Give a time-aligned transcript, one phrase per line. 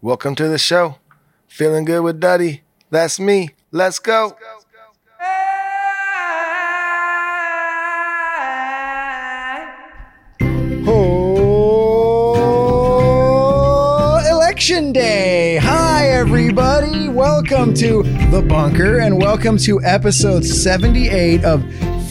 [0.00, 0.96] welcome to the show.
[1.46, 2.62] Feeling good with Duddy.
[2.90, 3.50] That's me.
[3.70, 4.36] Let's go.
[13.28, 15.58] Oh, election day.
[15.62, 17.08] Hi, everybody.
[17.08, 21.62] Welcome to The Bunker and welcome to episode 78 of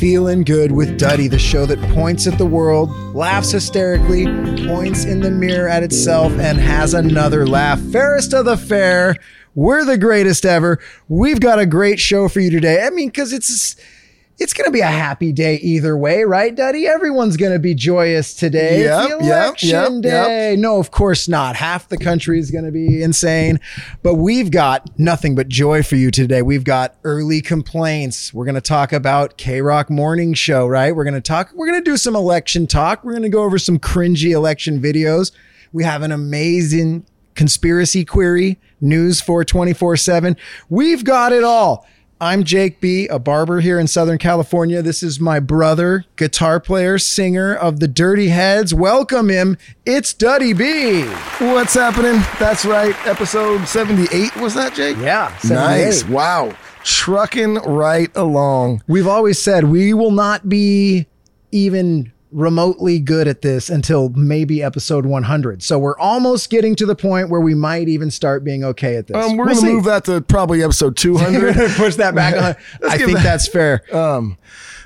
[0.05, 4.25] Feeling Good with Duddy, the show that points at the world, laughs hysterically,
[4.67, 7.81] points in the mirror at itself, and has another laugh.
[7.91, 9.15] Fairest of the fair.
[9.55, 10.79] We're the greatest ever.
[11.09, 12.85] We've got a great show for you today.
[12.85, 13.75] I mean, because it's
[14.37, 16.87] it's going to be a happy day either way, right, Duddy?
[16.87, 18.81] Everyone's going to be joyous today.
[18.81, 20.27] Yep, it's yep, election yep, yep.
[20.27, 20.55] day.
[20.57, 21.55] No, of course not.
[21.55, 23.59] Half the country is going to be insane,
[24.03, 26.41] but we've got nothing but joy for you today.
[26.41, 28.33] We've got early complaints.
[28.33, 30.93] We're going to talk about K Rock Morning Show, right?
[30.93, 33.03] We're going to talk, we're going to do some election talk.
[33.03, 35.31] We're going to go over some cringy election videos.
[35.71, 40.35] We have an amazing conspiracy query, news for 24 7.
[40.69, 41.87] We've got it all.
[42.21, 44.81] I'm Jake B, a barber here in Southern California.
[44.81, 48.73] This is my brother, guitar player, singer of the Dirty Heads.
[48.73, 49.57] Welcome him.
[49.85, 51.03] It's Duddy B.
[51.39, 52.21] What's happening?
[52.39, 52.95] That's right.
[53.05, 54.95] Episode 78 was that, Jake?
[54.97, 56.05] Yeah, Nice.
[56.05, 56.53] Wow.
[56.85, 58.81] Trucking right along.
[58.87, 61.07] We've always said we will not be
[61.51, 65.63] even remotely good at this until maybe episode 100.
[65.63, 69.07] So we're almost getting to the point where we might even start being okay at
[69.07, 69.15] this.
[69.15, 71.55] Um, we're We'll going to move that to probably episode 200.
[71.77, 72.55] Push that back on.
[72.89, 73.83] I think that- that's fair.
[73.95, 74.37] Um,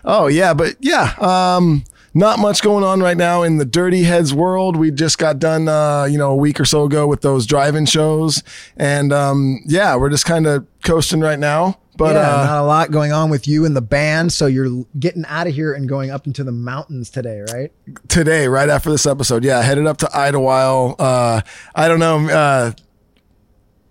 [0.06, 1.84] oh yeah, but yeah, um,
[2.14, 4.76] not much going on right now in the Dirty Heads world.
[4.76, 7.86] We just got done, uh, you know, a week or so ago with those drive-in
[7.88, 8.44] shows,
[8.78, 11.80] and um, yeah, we're just kind of coasting right now.
[12.00, 14.34] But yeah, uh, not a lot going on with you and the band.
[14.34, 17.72] So you're getting out of here and going up into the mountains today, right?
[18.08, 20.96] today, right after this episode, yeah, headed up to Idyllwild.
[20.98, 21.42] Uh,
[21.76, 22.28] I don't know.
[22.28, 22.72] Uh,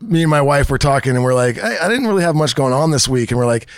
[0.00, 2.54] me and my wife were talking, and we're like, I, I didn't really have much
[2.54, 3.68] going on this week, and we're like.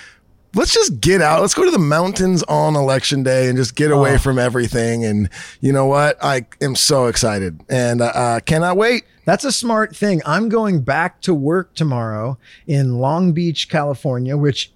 [0.53, 1.43] Let's just get out.
[1.43, 4.19] Let's go to the mountains on election day and just get away Oh.
[4.19, 5.05] from everything.
[5.05, 5.31] And
[5.61, 6.19] you know what?
[6.21, 9.05] I am so excited and uh, uh, cannot wait.
[9.31, 10.23] That's a smart thing.
[10.27, 12.37] I'm going back to work tomorrow
[12.67, 14.73] in Long Beach, California, which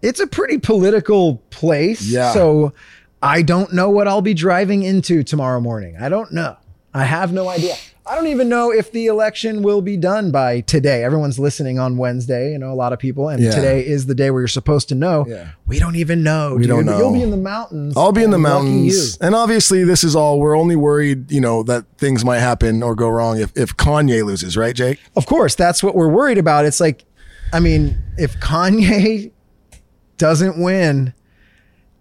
[0.00, 2.00] it's a pretty political place.
[2.00, 2.32] Yeah.
[2.32, 2.72] So
[3.20, 5.94] I don't know what I'll be driving into tomorrow morning.
[6.00, 6.56] I don't know.
[6.94, 7.74] I have no idea.
[8.08, 11.02] I don't even know if the election will be done by today.
[11.02, 13.50] Everyone's listening on Wednesday, you know, a lot of people, and Yeah.
[13.50, 15.24] today is the day where you're supposed to know.
[15.28, 15.48] Yeah.
[15.66, 16.54] We don't even know.
[16.54, 16.68] We dude.
[16.68, 17.94] don't But You'll be in the mountains.
[17.96, 19.18] I'll be in the mountains.
[19.20, 22.94] And obviously, this is all, we're only worried, you know, that things might happen or
[22.94, 25.00] go wrong if, if Kanye loses, right, Jake?
[25.16, 26.64] Of course, that's what we're worried about.
[26.64, 27.04] It's like,
[27.52, 29.32] I mean, if Kanye
[30.16, 31.12] doesn't win,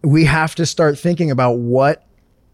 [0.03, 2.05] we have to start thinking about what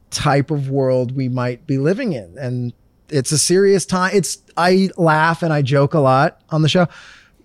[0.10, 2.38] type of world we might be living in.
[2.38, 2.72] And
[3.12, 4.12] it's a serious time.
[4.16, 6.88] It's, I laugh and I joke a lot on the show.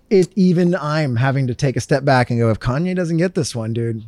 [0.09, 3.35] It even I'm having to take a step back and go, if Kanye doesn't get
[3.35, 4.03] this one, dude,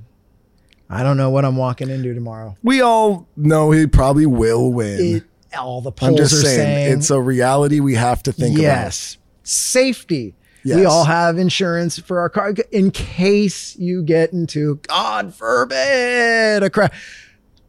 [0.90, 2.56] I don't know what I'm walking into tomorrow.
[2.64, 5.18] We all know he probably will win.
[5.18, 5.24] It,
[5.58, 8.56] all the polls I'm just are saying, saying it's a reality we have to think
[8.56, 8.62] about.
[8.64, 9.18] yes.
[9.44, 10.36] Safety.
[10.66, 16.70] We all have insurance for our car in case you get into, God forbid, a
[16.70, 16.92] crash.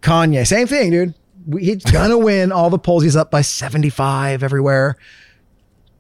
[0.03, 1.15] Kanye, same thing, dude.
[1.47, 3.03] We, he's gonna win all the polls.
[3.03, 4.97] He's up by 75 everywhere.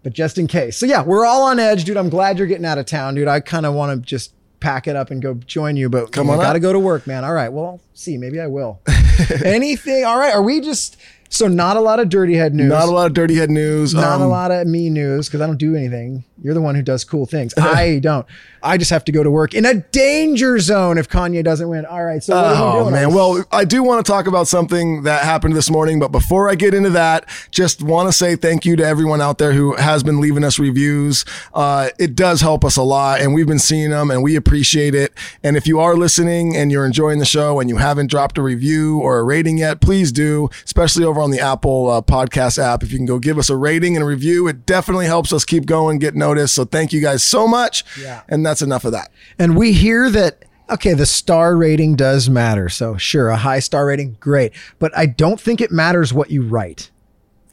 [0.02, 0.76] But just in case.
[0.78, 1.96] So yeah, we're all on edge, dude.
[1.96, 3.28] I'm glad you're getting out of town, dude.
[3.28, 6.28] I kind of want to just pack it up and go join you, but Come
[6.30, 6.62] I on gotta up.
[6.62, 7.24] go to work, man.
[7.24, 7.50] All right.
[7.50, 8.16] Well, I'll see.
[8.18, 8.80] Maybe I will.
[9.44, 10.04] Anything.
[10.04, 10.34] All right.
[10.34, 10.96] Are we just
[11.32, 12.68] So not a lot of dirty head news.
[12.68, 13.94] Not a lot of dirty head news.
[13.94, 16.24] Not Um, a lot of me news because I don't do anything.
[16.42, 17.54] You're the one who does cool things.
[17.58, 18.26] I don't.
[18.62, 21.86] I just have to go to work in a danger zone if Kanye doesn't win.
[21.86, 22.22] All right.
[22.22, 22.92] So what are we Oh doing?
[22.94, 26.50] man, well, I do want to talk about something that happened this morning, but before
[26.50, 29.76] I get into that, just want to say thank you to everyone out there who
[29.76, 31.24] has been leaving us reviews.
[31.54, 34.94] Uh, it does help us a lot, and we've been seeing them, and we appreciate
[34.94, 35.12] it.
[35.42, 38.42] And if you are listening and you're enjoying the show and you haven't dropped a
[38.42, 42.82] review or a rating yet, please do, especially over on the Apple uh, Podcast app.
[42.82, 45.44] If you can go give us a rating and a review, it definitely helps us
[45.44, 46.54] keep going, get noticed.
[46.54, 47.84] So thank you guys so much.
[48.00, 48.22] Yeah.
[48.28, 49.10] And that's enough of that.
[49.38, 52.68] And we hear that, okay, the star rating does matter.
[52.68, 54.52] So sure, a high star rating, great.
[54.78, 56.90] But I don't think it matters what you write.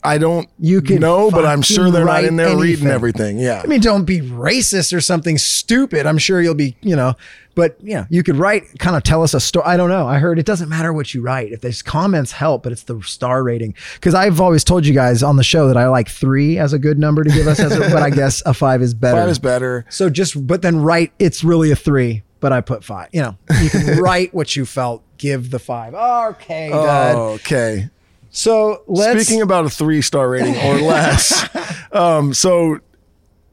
[0.04, 3.40] I don't You can know, but I'm sure they're not in there reading everything.
[3.40, 3.62] Yeah.
[3.62, 6.06] I mean, don't be racist or something stupid.
[6.06, 7.16] I'm sure you'll be, you know,
[7.58, 9.66] but yeah, you could write, kind of tell us a story.
[9.66, 10.08] I don't know.
[10.08, 11.52] I heard it doesn't matter what you write.
[11.52, 13.74] If there's comments help, but it's the star rating.
[14.00, 16.78] Cause I've always told you guys on the show that I like three as a
[16.78, 19.18] good number to give us, as a, but I guess a five is better.
[19.18, 19.88] Five is better.
[19.90, 23.10] So just, but then write, it's really a three, but I put five.
[23.12, 25.96] You know, you can write what you felt, give the five.
[25.96, 26.70] Okay.
[26.72, 27.90] Oh, okay.
[28.30, 29.26] So let's.
[29.26, 31.50] Speaking about a three star rating or less.
[31.92, 32.78] um, so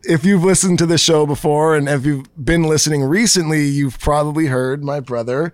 [0.06, 4.47] if you've listened to the show before and if you've been listening recently, you've probably
[4.47, 5.53] heard my brother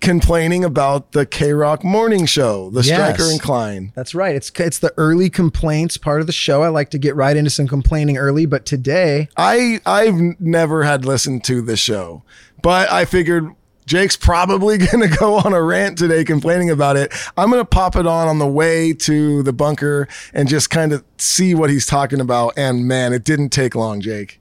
[0.00, 2.94] complaining about the K Rock morning show, the Yes.
[3.16, 3.92] Stryker and Klein.
[3.94, 4.34] That's right.
[4.34, 6.62] It's it's the early complaints part of the show.
[6.62, 11.04] I like to get right into some complaining early, but today, I I've never had
[11.04, 12.22] listened to the show,
[12.62, 13.50] but I figured
[13.86, 17.12] Jake's probably going to go on a rant today complaining about it.
[17.36, 20.92] I'm going to pop it on on the way to the bunker and just kind
[20.92, 22.54] of see what he's talking about.
[22.56, 24.40] And man, it didn't take long, Jake.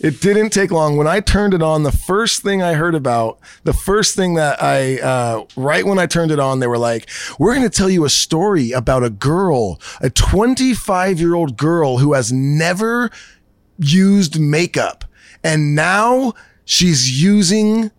[0.00, 0.96] It didn't take long.
[0.96, 4.60] When I turned it on, the first thing I heard about, the first thing that
[4.60, 7.08] I, uh, right when I turned it on, they were like,
[7.38, 11.98] we're going to tell you a story about a girl, a 25 year old girl
[11.98, 13.10] who has never
[13.78, 15.04] used makeup
[15.44, 17.90] and now she's using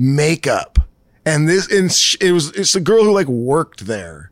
[0.00, 0.78] makeup.
[1.26, 4.30] And this, and it was, it's a girl who like worked there.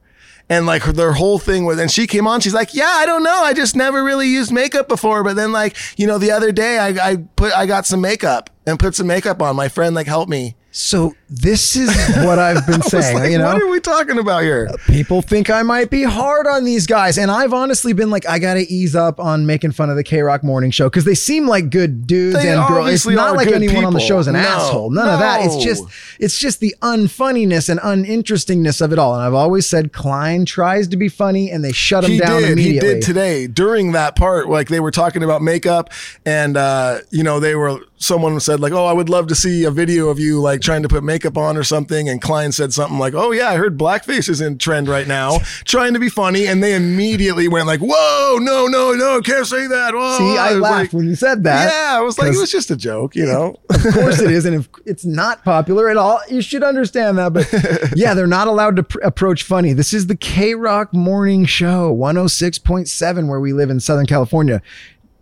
[0.48, 3.04] And like her, their whole thing was, and she came on, she's like, yeah, I
[3.04, 3.42] don't know.
[3.42, 5.22] I just never really used makeup before.
[5.22, 8.48] But then like, you know, the other day I, I put, I got some makeup
[8.66, 9.56] and put some makeup on.
[9.56, 10.56] My friend like helped me.
[10.80, 11.88] So this is
[12.24, 13.16] what I've been saying.
[13.16, 14.70] like, you know, what are we talking about here?
[14.86, 18.38] people think I might be hard on these guys, and I've honestly been like, I
[18.38, 21.48] gotta ease up on making fun of the K Rock Morning Show because they seem
[21.48, 22.90] like good dudes They and girls.
[22.90, 24.90] It's not like anyone on the show is an No, asshole.
[24.90, 25.44] None of that.
[25.44, 25.84] It's just,
[26.20, 29.14] it's just the unfunniness and uninterestingness of it all.
[29.14, 32.42] And I've always said Klein tries to be funny, and they shut him he down
[32.42, 32.52] did.
[32.52, 32.88] immediately.
[32.88, 34.48] He did today during that part.
[34.48, 35.90] Like they were talking about makeup,
[36.24, 37.80] and uh, you know they were.
[38.00, 40.82] Someone said like, "Oh, I would love to see a video of you like trying
[40.82, 43.78] to put makeup on or something." And Klein said something like, "Oh yeah, I heard
[43.78, 47.80] blackface is in trend right now, trying to be funny." And they immediately went like,
[47.80, 50.18] "Whoa, no, no, no, can't say that." Whoa.
[50.18, 51.72] See, I was laughed like, when you said that.
[51.72, 53.56] Yeah, I was like, it was just a joke, you know.
[53.70, 57.32] of course it is, and if it's not popular at all, you should understand that.
[57.32, 57.48] But
[57.96, 59.72] yeah, they're not allowed to pr- approach funny.
[59.72, 64.60] This is the K Rock Morning Show, 106.7, where we live in Southern California.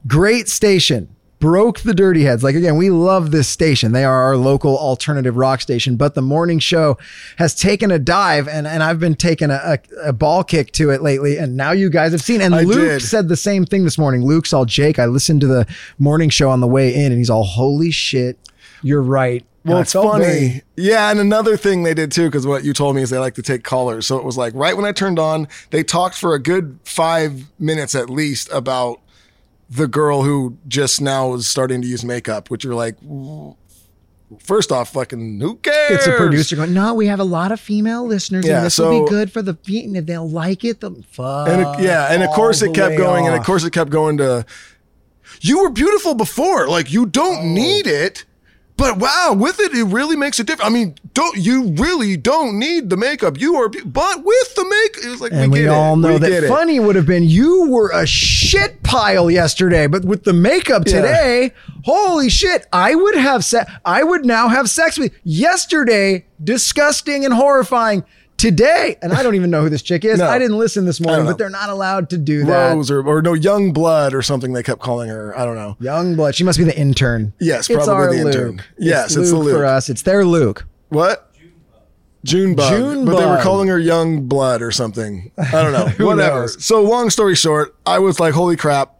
[0.06, 1.15] Great station.
[1.38, 2.42] Broke the dirty heads.
[2.42, 3.92] Like again, we love this station.
[3.92, 5.96] They are our local alternative rock station.
[5.96, 6.96] But the morning show
[7.36, 9.60] has taken a dive, and, and I've been taking a,
[10.04, 11.36] a, a ball kick to it lately.
[11.36, 12.40] And now you guys have seen.
[12.40, 13.02] And I Luke did.
[13.02, 14.24] said the same thing this morning.
[14.24, 14.98] Luke saw Jake.
[14.98, 15.66] I listened to the
[15.98, 18.38] morning show on the way in, and he's all, "Holy shit,
[18.82, 20.24] you're right." Well, it's funny.
[20.24, 23.18] very- yeah, and another thing they did too, because what you told me is they
[23.18, 24.06] like to take callers.
[24.06, 27.46] So it was like right when I turned on, they talked for a good five
[27.58, 29.00] minutes at least about
[29.68, 32.96] the girl who just now is starting to use makeup, which you're like,
[34.40, 35.92] first off, fucking who cares?
[35.98, 38.78] it's a producer going, no, we have a lot of female listeners, Yeah, and this
[38.78, 41.48] will be good for the feet, and if they'll like it, they'll fuck.
[41.48, 44.18] And it, yeah, and of course it kept going, and of course it kept going
[44.18, 44.44] to.
[45.40, 47.06] You were beautiful before, like you Oh.
[47.06, 48.24] don't need it,
[48.76, 50.68] but wow, with it, it really makes a difference.
[50.70, 53.40] I mean, don't you really don't need the makeup?
[53.40, 55.96] You are, but with the makeup, it was like And we, we, get all it.
[55.98, 56.48] know we that get it.
[56.48, 60.96] funny would have been you were a shit pile yesterday, but with the makeup Yeah.
[61.00, 61.52] today,
[61.84, 67.32] holy shit, I would have se- I would now have sex with yesterday, disgusting and
[67.32, 68.04] horrifying.
[68.36, 70.18] Today, and I don't even know who this chick is.
[70.18, 70.28] No.
[70.28, 72.74] I didn't listen this morning, but they're not allowed to do that.
[72.74, 75.36] Rose or, or no young blood or something they kept calling her.
[75.38, 75.76] I don't know.
[75.80, 76.34] Young blood.
[76.34, 77.32] She must be the intern.
[77.40, 78.62] Yes, it's probably the intern.
[78.78, 79.88] Yes, it's the Luke for us.
[79.88, 80.66] It's their Luke.
[80.90, 81.32] What?
[82.24, 82.72] June bug.
[82.72, 85.30] June but they were calling her young blood or something.
[85.38, 85.86] I don't know.
[86.06, 86.40] Whatever.
[86.40, 86.62] knows?
[86.64, 88.96] So long story short, I was like, holy crap,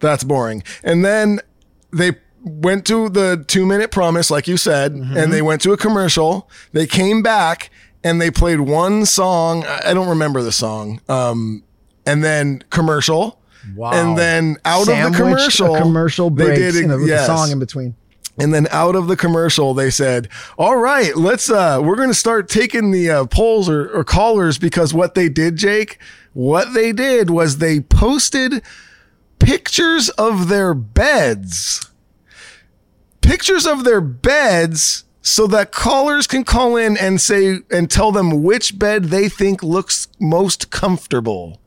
[0.00, 0.62] that's boring.
[0.84, 1.40] And then
[1.92, 2.12] they
[2.42, 5.16] went to the two minute promise, like you said, Mm-hmm.
[5.16, 6.48] and they went to a commercial.
[6.72, 7.70] They came back
[8.04, 9.64] and they played one song.
[9.64, 11.00] I don't remember the song.
[11.08, 11.64] Um,
[12.06, 13.40] and then commercial.
[13.74, 13.92] Wow.
[13.92, 17.24] And then out Sandwich, of the commercial, a commercial they did know, with yes.
[17.24, 17.96] a song in between.
[18.38, 21.50] And then out of the commercial, they said, "All right, let's.
[21.50, 25.28] uh We're going to start taking the uh, polls or, or callers because what they
[25.28, 25.98] did, Jake,
[26.32, 28.62] what they did was they posted
[29.38, 31.90] pictures of their beds,
[33.20, 38.44] pictures of their beds." So that callers can call in and say and tell them
[38.44, 41.60] which bed they think looks most comfortable.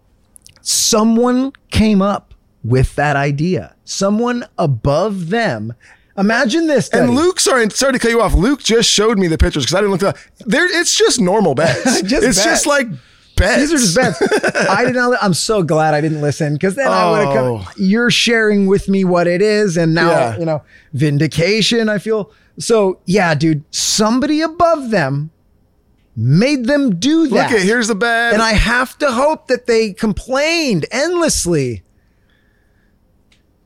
[0.61, 3.75] someone came up with that idea.
[3.83, 5.73] Someone above them.
[6.17, 6.89] Imagine this.
[6.89, 8.33] And Luke, sorry, sorry to cut you off.
[8.33, 10.65] Luke just showed me the pictures because I didn't look at there.
[10.79, 11.83] It's just normal beds.
[12.01, 12.43] Just it's beds.
[12.43, 12.87] just like
[13.35, 13.61] beds.
[13.61, 14.21] These are just beds.
[14.69, 15.17] I did not.
[15.21, 17.57] I'm so glad I didn't listen because then I would have Oh.
[17.65, 17.73] come.
[17.77, 20.37] You're sharing with me what it is, and now Yeah.
[20.39, 20.61] you know
[20.93, 21.87] vindication.
[21.89, 22.99] I feel so.
[23.05, 23.63] Yeah, dude.
[23.73, 25.31] Somebody above them
[26.15, 27.51] made them do that.
[27.51, 28.33] Look at here's the bed.
[28.33, 31.83] and I have to hope that they complained endlessly.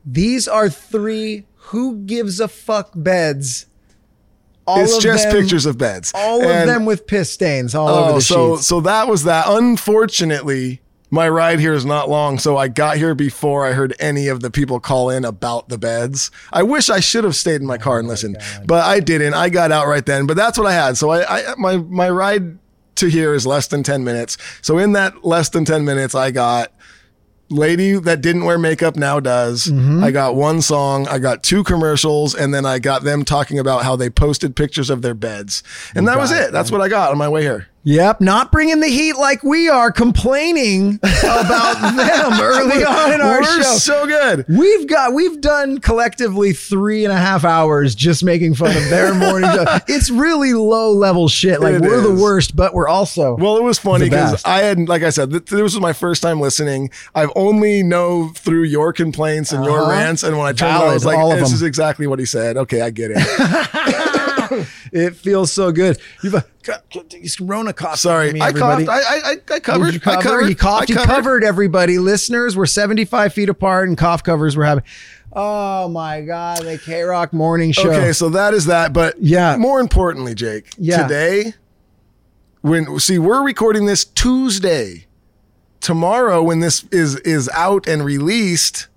[0.06, 3.66] These are three who gives a fuck beds.
[4.66, 6.12] All it's just them- pictures of beds.
[6.16, 8.68] All of them with piss stains all over Oh, the so sheets.
[8.68, 9.46] so that was that.
[9.48, 10.82] Unfortunately,
[11.13, 14.39] my ride here is not long, so I got here before I heard any of
[14.39, 16.32] the people call in about the beds.
[16.51, 19.36] I wish I should have stayed in my car and listened, but I didn't.
[19.36, 20.25] I got out right then.
[20.25, 20.98] But that's what I had.
[20.98, 22.58] So I, I my my ride
[22.96, 24.39] to here is less than ten minutes.
[24.63, 26.74] So in that less than ten minutes, I got
[27.48, 29.67] lady that didn't wear makeup now does.
[29.67, 30.03] Mm-hmm.
[30.03, 33.84] I got one song, I got two commercials, and then I got them talking about
[33.84, 35.62] how they posted pictures of their beds.
[35.93, 36.51] And that was it.
[36.51, 37.67] That's what I got on my way here.
[37.86, 43.42] Yep, not bringing the heat like we are, complaining about them early on in our
[43.42, 43.78] We're show.
[43.78, 44.46] so good.
[44.48, 49.13] We've got we've done collectively three and a half hours just making fun of their
[49.13, 49.66] morning show.
[49.90, 51.60] It's really low level shit.
[51.60, 54.42] Like It we're the worst, but we're also Well, it was funny because.
[54.46, 56.90] I had, like I said, th- this was my first time listening.
[57.13, 59.92] I've only know through your complaints and your Uh-huh.
[59.92, 62.25] rants, and when I turned it on, I was like, "This is exactly what he
[62.25, 63.18] said." Okay, I get it.
[64.92, 65.98] it feels so good.
[66.22, 66.82] You've uh, a
[67.42, 68.00] Rona cough.
[68.00, 68.86] Sorry, me, I everybody.
[68.86, 69.06] coughed.
[69.10, 70.02] I, I, I covered.
[70.02, 70.18] Cover?
[70.18, 70.50] I covered.
[70.50, 70.92] You coughed.
[70.92, 71.98] I You covered everybody.
[72.00, 74.84] Listeners, we're 75 feet apart and cough covers we're having.
[75.36, 77.90] Oh my God, the K Rock morning show.
[77.92, 78.94] Okay, so that is that.
[78.94, 79.58] But Yeah.
[79.58, 81.02] more importantly, Jake, Yeah.
[81.04, 81.54] today,
[82.62, 85.08] when see we're recording this Tuesday,
[85.82, 88.88] tomorrow when this is is out and released,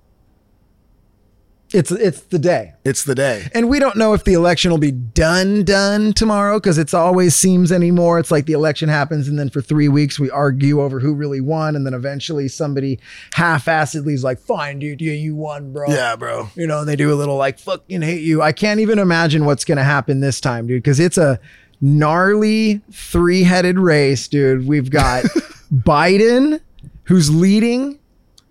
[1.76, 2.72] It's it's the day.
[2.84, 3.48] it's the day.
[3.52, 7.36] And we don't know if the election will be done done tomorrow because it's always
[7.36, 8.18] seems anymore.
[8.18, 11.42] It's like the election happens and then for three weeks we argue over who really
[11.42, 12.98] won, and then eventually somebody
[13.34, 16.48] half-assedly is like, "Fine, dude, yeah, you won, bro." Yeah, bro.
[16.54, 18.40] You know, and they do a little like fucking hate you.
[18.40, 21.38] I can't even imagine what's gonna happen this time, dude, because it's a
[21.82, 24.66] gnarly three-headed race, dude.
[24.66, 25.24] We've got
[25.74, 26.60] Biden,
[27.04, 27.98] who's leading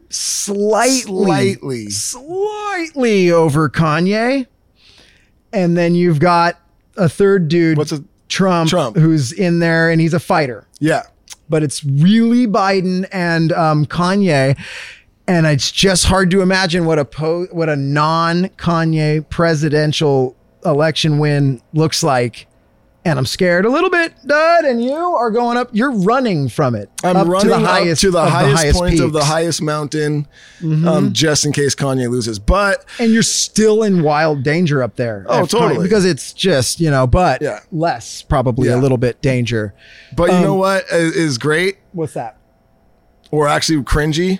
[0.10, 1.90] slightly, Slightly.
[1.90, 4.48] slightly over Kanye,
[5.54, 6.60] and then you've got
[6.98, 8.96] a third dude, What's a Trump, Trump.
[8.98, 11.04] who's in there, and he's a fighter yeah?
[11.50, 14.58] but it's really Biden and um, Kanye.
[15.28, 21.18] And it's just hard to imagine what a po- what a non Kanye presidential election
[21.20, 22.48] win looks like.
[23.08, 24.66] And I'm scared a little bit, Dud.
[24.66, 25.70] And you are going up.
[25.74, 26.90] You're running from it.
[27.04, 29.26] I'm up running to the highest to the of highest, point of the peaks.
[29.26, 29.32] Mm-hmm.
[29.32, 30.28] highest mountain,
[30.88, 32.40] um, just in case Kanye loses.
[32.40, 35.24] But and you're still in wild danger up there.
[35.30, 35.84] Oh, If Kanye- totally.
[35.84, 37.60] because it's just you know, but Yeah.
[37.72, 38.76] less probably Yeah.
[38.76, 39.76] a little bit danger.
[40.16, 42.38] but you Um, know what is, is great What's that?
[43.30, 44.40] or actually cringy?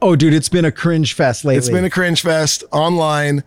[0.00, 1.58] Oh, dude, it's been a cringe fest lately.
[1.58, 3.42] It's been a cringe fest online.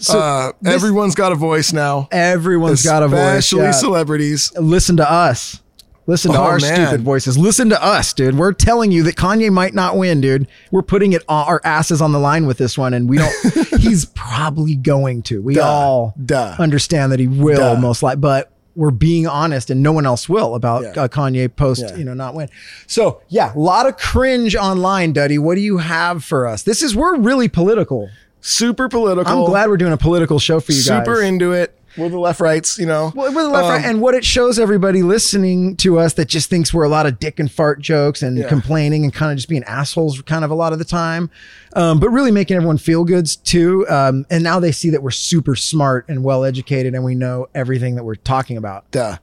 [0.00, 3.18] So uh, this- everyone's got a voice now, Everyone's got a voice.
[3.20, 3.70] especially yeah.
[3.72, 4.52] celebrities.
[4.58, 5.60] listen to us.
[6.06, 6.74] Listen to Oh, our man.
[6.74, 7.38] stupid voices.
[7.38, 8.36] Listen to us, dude.
[8.36, 10.48] We're telling you that Kanye might not win, dude.
[10.72, 13.32] We're putting it on our asses on the line with this one, and we don't.
[13.80, 15.40] he's probably going to.
[15.40, 15.62] We Duh.
[15.64, 16.56] all Duh.
[16.58, 17.80] understand that he will Duh.
[17.80, 21.02] most likely, but we're being honest, and no one else will about Yeah.
[21.02, 21.96] uh, Kanye post, Yeah.
[21.96, 22.48] you know, not win.
[22.88, 25.38] So yeah, a lot of cringe online, Duddy.
[25.38, 26.62] What do you have for us?
[26.64, 28.08] This is we're really political.
[28.40, 29.32] Super political.
[29.44, 31.04] I'm glad we're doing a political show for you guys.
[31.06, 31.76] super into it.
[31.96, 33.12] We're the left rights, you know.
[33.16, 36.28] Well, we're the left, Um, right, and what it shows everybody listening to us that
[36.28, 38.48] just thinks we're a lot of dick and fart jokes and Yeah.
[38.48, 41.30] complaining and kind of just being assholes, kind of a lot of the time,
[41.74, 43.84] um, but really making everyone feel goods too.
[43.88, 47.48] Um, and now they see that we're super smart and well educated, and we know
[47.56, 48.88] everything that we're talking about.
[48.92, 49.16] Duh.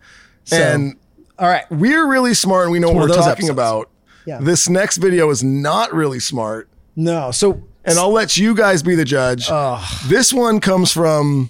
[0.43, 0.95] So- and
[1.39, 3.49] All right, we're really smart and we know what we're talking episodes.
[3.49, 3.89] about.
[4.25, 4.39] Yeah.
[4.41, 6.67] This next video is not really smart.
[6.97, 9.49] no, so And I'll let you guys be the judge.
[10.07, 11.49] This one comes from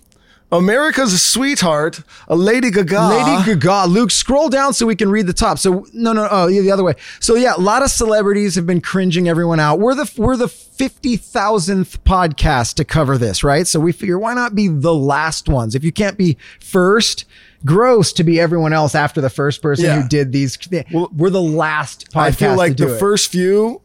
[0.52, 3.08] America's sweetheart, a Lady Gaga.
[3.10, 3.88] Lady Gaga.
[3.90, 5.60] Luke, scroll down so we can read the top.
[5.60, 6.94] So no, no, oh, yeah, the other way.
[7.20, 9.80] So yeah, a lot of celebrities have been cringing everyone out.
[9.80, 13.68] We're the we're the fifty thousandth podcast to cover this, right?
[13.68, 15.76] So we figure why not be the last ones?
[15.76, 17.26] If you can't be first,
[17.66, 20.02] gross to be everyone else after the first person Yeah.
[20.04, 20.58] who did these.
[20.94, 22.22] Well, we're the last podcast.
[22.22, 23.00] I feel like the it.
[23.00, 23.82] first few,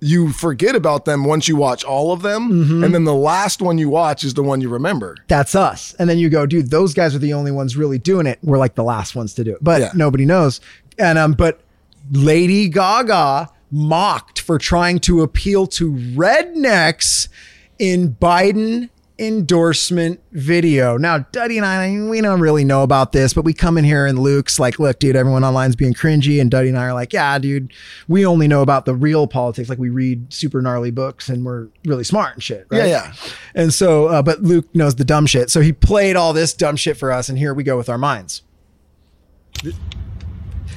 [0.00, 2.84] you forget about them once you watch all of them, Mm-hmm.
[2.84, 5.16] and then the last one you watch is the one you remember.
[5.28, 5.94] that's us.
[5.98, 8.38] And then you go, dude, those guys are the only ones really doing it.
[8.42, 9.90] We're like the last ones to do it, but Yeah.
[9.94, 10.60] nobody knows.
[10.98, 11.60] And um, but
[12.10, 17.28] Lady Gaga mocked for trying to appeal to rednecks
[17.78, 18.88] in Biden
[19.20, 20.96] endorsement video.
[20.96, 24.06] Now, Duddy and I, we don't really know about this, but we come in here
[24.06, 26.40] and Luke's like, look, dude, everyone online's being cringy.
[26.40, 27.72] And Duddy and I are like, yeah, dude,
[28.08, 29.68] we only know about the real politics.
[29.68, 32.66] Like we read super gnarly books and we're really smart and shit.
[32.70, 32.78] Right?
[32.78, 33.12] Yeah, yeah.
[33.54, 35.50] And so, uh, but Luke knows the dumb shit.
[35.50, 37.28] So he played all this dumb shit for us.
[37.28, 38.42] And here we go with our minds.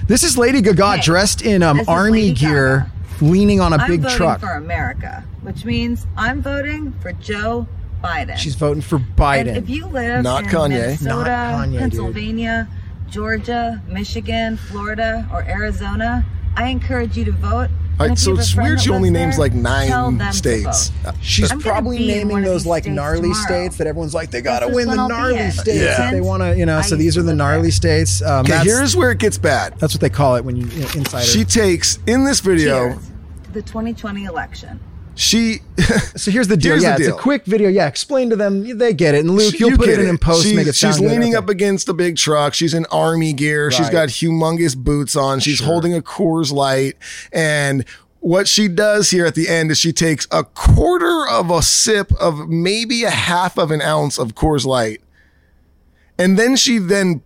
[0.08, 3.90] This is Lady Gaga Hey, dressed in um, army Lady gear, leaning on a I'm
[3.90, 4.42] big voting truck.
[4.42, 7.66] for America, which means I'm voting for Joe
[8.04, 8.38] Biden.
[8.38, 9.56] She's voting for and Biden.
[9.56, 10.70] if you live Not in Kanye.
[10.70, 11.24] Minnesota, Not
[11.68, 11.80] Kanye, dude.
[11.80, 12.68] Pennsylvania,
[13.10, 17.70] Georgia, Michigan, Florida, or Arizona, I encourage you to vote.
[18.00, 20.92] All right, so you have a it's weird she only names there, like nine states.
[21.22, 23.46] She's I'm probably naming those like states gnarly tomorrow.
[23.46, 25.80] states that everyone's like, they gotta win the gnarly states.
[25.80, 26.10] Yeah.
[26.10, 26.80] They want to, you know.
[26.80, 27.72] I So these are the gnarly there.
[27.72, 28.24] states.
[28.24, 29.78] Um, Okay, here's where it gets bad.
[29.78, 31.24] that's what they call it when you, you know, insider.
[31.24, 32.90] She takes in this video.
[32.94, 33.12] Cheers
[33.44, 34.80] to the 2020 election.
[35.16, 35.60] She
[36.16, 36.72] so here's the deal.
[36.72, 37.70] Here's the yeah, it's a quick video.
[37.70, 38.78] Yeah, explain to them.
[38.78, 39.20] They get it.
[39.20, 40.44] And Luke, you'll you put it in post.
[40.44, 42.54] She's, make it sound she's leaning up against a big truck.
[42.54, 43.70] She's in army gear.
[43.72, 45.40] She's got humongous boots on.
[45.40, 46.96] She's holding a Coors Light.
[47.32, 47.86] And
[48.20, 52.12] what she does here at the end is she takes a quarter of a sip
[52.14, 55.02] of maybe a half of an ounce of Coors Light.
[56.18, 57.22] And then she then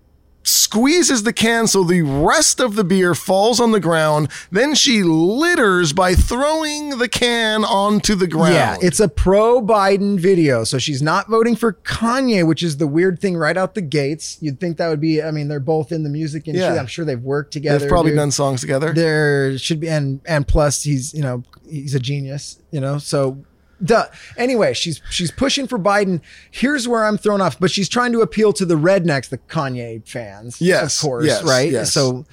[0.48, 4.30] squeezes the can so the rest of the beer falls on the ground.
[4.52, 8.54] Then she litters by throwing the can onto the ground.
[8.54, 10.64] Yeah, it's a pro Biden video.
[10.64, 14.38] So she's not voting for Kanye, which is the weird thing right out the gates.
[14.42, 16.76] You'd think that would be, I mean, they're both in the music industry.
[16.76, 16.80] Yeah.
[16.80, 17.80] I'm sure they've worked together.
[17.80, 18.20] They've probably dude.
[18.20, 18.94] done songs together.
[18.94, 23.44] There should be, and and plus he's, you know, he's a genius, you know, so.
[23.84, 24.08] Duh.
[24.38, 26.22] Anyway, she's she's pushing for Biden.
[26.52, 30.08] Here's where I'm thrown off, but she's trying to appeal to the rednecks, the Kanye
[30.08, 30.60] fans.
[30.62, 31.72] Yes, of course, yes, right?
[31.72, 31.94] yes.
[31.94, 32.26] So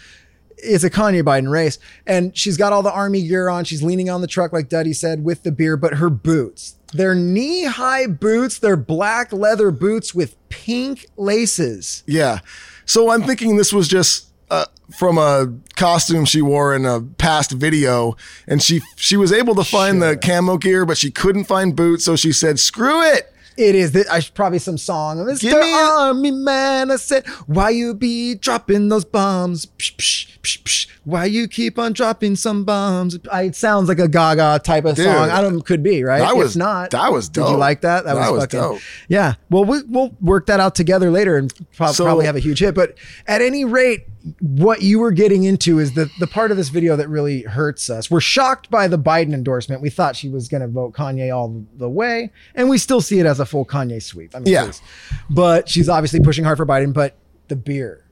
[0.64, 1.78] it's a Kanye Biden race.
[2.06, 3.64] And she's got all the army gear on.
[3.64, 7.14] She's leaning on the truck, like Duddy said, with the beer, but her boots, they're
[7.14, 8.58] knee high boots.
[8.58, 12.02] They're black leather boots with pink laces.
[12.06, 12.40] Yeah.
[12.86, 17.50] So I'm thinking this was just uh, from a costume she wore in a past
[17.52, 21.74] video, and she she was able to find the camo gear, but she couldn't find
[21.74, 25.18] boots, so she said, "Screw it." It is th- I should probably some song.
[25.18, 25.42] Mr.
[25.42, 29.66] Give me a- Army Man, I said, why you be dropping those bombs?
[29.66, 30.86] Psh, psh, psh, psh.
[31.04, 33.16] Why you keep on dropping some bombs?
[33.30, 35.30] I, it sounds like a Gaga type of Dude, song.
[35.30, 36.18] I don't could be right.
[36.18, 36.90] that if was- not.
[36.90, 38.02] that was Did you like that?
[38.04, 38.80] That, That was, was fucking dope.
[39.06, 39.34] yeah.
[39.50, 42.58] Well, we, we'll work that out together later and prob- So- probably have a huge
[42.58, 42.74] hit.
[42.74, 42.96] But
[43.28, 44.08] at any rate,
[44.40, 47.90] what you were getting into is the the part of this video that really hurts
[47.90, 48.10] us.
[48.10, 49.82] We're shocked by the Biden endorsement.
[49.82, 53.18] We thought she was going to vote Kanye all the way, and we still see
[53.20, 54.34] it as a full Kanye sweep.
[54.34, 54.64] I mean, Yeah.
[54.64, 54.80] please.
[55.28, 56.92] but she's obviously pushing hard for Biden.
[56.94, 57.16] But
[57.48, 58.04] the beer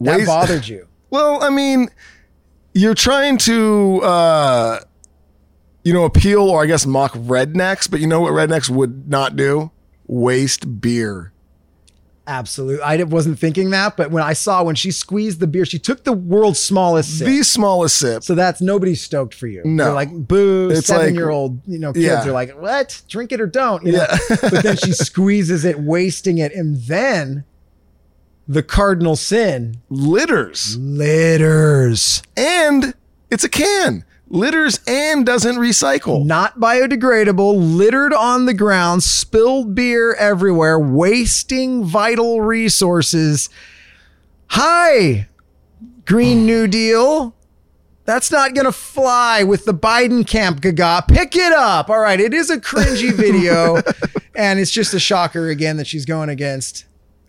[0.00, 0.86] that Waste- bothered you.
[1.08, 1.88] Well, I mean,
[2.74, 4.80] you're trying to, uh,
[5.84, 9.36] you know, appeal or I guess mock rednecks, but you know what rednecks would not
[9.36, 9.70] do?
[10.08, 11.32] Waste beer.
[12.28, 15.78] Absolutely, I wasn't thinking that, but when I saw when she squeezed the beer, she
[15.78, 17.26] took the world's smallest sip.
[17.28, 18.24] The smallest sip.
[18.24, 19.62] So that's nobody's stoked for you.
[19.64, 19.84] No.
[19.86, 22.26] You're like, boo, It's like- seven year old, you know, kids Yeah.
[22.26, 23.00] are like, what?
[23.08, 23.86] Drink it or don't.
[23.86, 23.92] you?
[23.92, 24.16] Yeah.
[24.42, 26.52] but then she squeezes it, wasting it.
[26.52, 27.44] And then
[28.48, 30.76] the cardinal sin Litters.
[30.78, 32.22] litters.
[32.36, 32.94] And
[33.30, 34.04] it's a can.
[34.28, 36.24] Litters and doesn't recycle.
[36.24, 43.48] Not biodegradable, littered on the ground, spilled beer everywhere, wasting vital resources.
[44.48, 45.28] Hi,
[46.06, 47.34] Green New Deal.
[48.04, 51.04] That's not going to fly with the Biden camp, Gaga.
[51.08, 51.90] Pick it up.
[51.90, 52.20] All right.
[52.20, 53.82] It is a cringy video.
[54.34, 56.84] and it's just a shocker again that she's going against.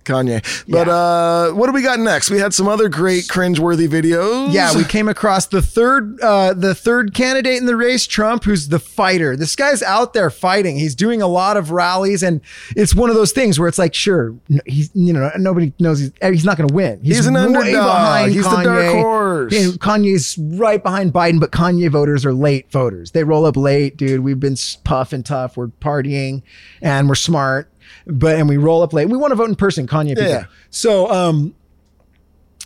[0.07, 0.43] Kanye.
[0.67, 2.29] But uh, what do we got next?
[2.29, 4.53] We had some other great cringeworthy videos.
[4.53, 8.69] Yeah, we came across the third uh the third candidate in the race, Trump, who's
[8.69, 9.35] the fighter.
[9.35, 10.77] This guy's out there fighting.
[10.77, 12.41] He's doing a lot of rallies and
[12.75, 16.11] it's one of those things where it's like, sure, he's you know, nobody knows he's
[16.21, 16.99] he's not going to win.
[17.03, 18.29] He's an underdog.
[18.29, 19.01] He's the dark Kanye.
[19.01, 19.53] horse.
[19.53, 23.11] Yeah, Kanye's right behind Biden, but Kanye voters are late voters.
[23.11, 24.21] They roll up late, dude.
[24.21, 25.57] We've been puff and tough.
[25.57, 26.43] We're partying
[26.81, 27.71] and we're smart.
[28.05, 29.09] But and we roll up late.
[29.09, 30.23] We want to vote in person, Kanye people.
[30.23, 30.45] Yeah.
[30.69, 31.55] So um,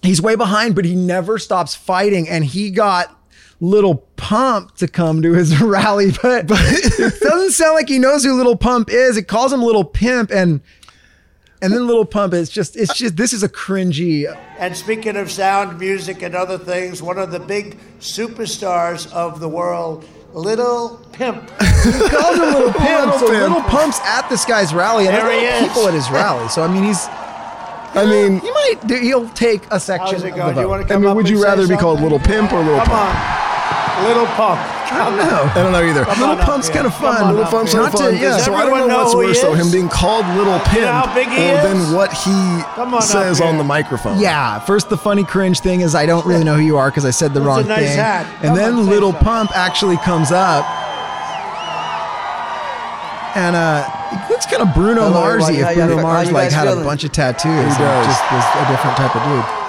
[0.01, 3.17] he's way behind, but he never stops fighting, and he got
[3.59, 8.33] Little Pump to come to his rally, but, it doesn't sound like he knows who
[8.33, 9.17] Little Pump is.
[9.17, 10.61] It calls him Little Pimp, and
[11.63, 14.25] and then Little Pump is just it's just this is a cringy.
[14.57, 19.47] And speaking of sound, music, and other things, one of the big superstars of the
[19.47, 21.49] world, Little Pimp.
[21.61, 23.13] He calls him Little Pimp.
[23.13, 23.41] so Pimp.
[23.43, 25.67] Little Pump's at this guy's rally, and There there's he other is.
[25.67, 26.47] people at his rally.
[26.49, 27.07] So I mean, he's
[27.93, 30.47] I mean, he might he'll take a section How's it of going?
[30.55, 31.79] the Do you want to I mean, up would you say rather be something?
[31.79, 33.15] called Little Pimp or Little Come Pump?
[33.15, 33.50] on.
[34.07, 34.59] Little Pump.
[34.91, 35.43] I don't know.
[35.55, 36.05] I don't know either.
[36.19, 37.27] Little Pump's kind of fun.
[37.29, 38.11] Little up Pump's kind of fun.
[38.13, 38.37] to- yeah.
[38.37, 41.27] So I don't know know what's worse though, him being called Little Pimp how big
[41.27, 41.63] or is?
[41.63, 44.19] than what he on says on the microphone.
[44.19, 47.05] Yeah, first the funny cringe thing is I don't really know who you are because
[47.05, 47.97] I said the That's wrong a nice thing.
[47.97, 48.25] hat.
[48.41, 49.25] And Come then Little something.
[49.27, 50.65] Pump actually comes up.
[53.35, 55.57] And uh he looks kind of Bruno Hello, Marsy everybody.
[55.59, 57.51] if How y'all- Bruno how Mars like guys had a bunch of tattoos.
[57.51, 58.05] and does.
[58.07, 59.60] Just was a different type of dude.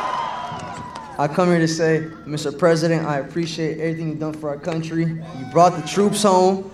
[1.22, 2.56] I come here to say, Mr.
[2.58, 5.04] President, I appreciate everything you've done for our country.
[5.04, 6.68] You brought the troops home,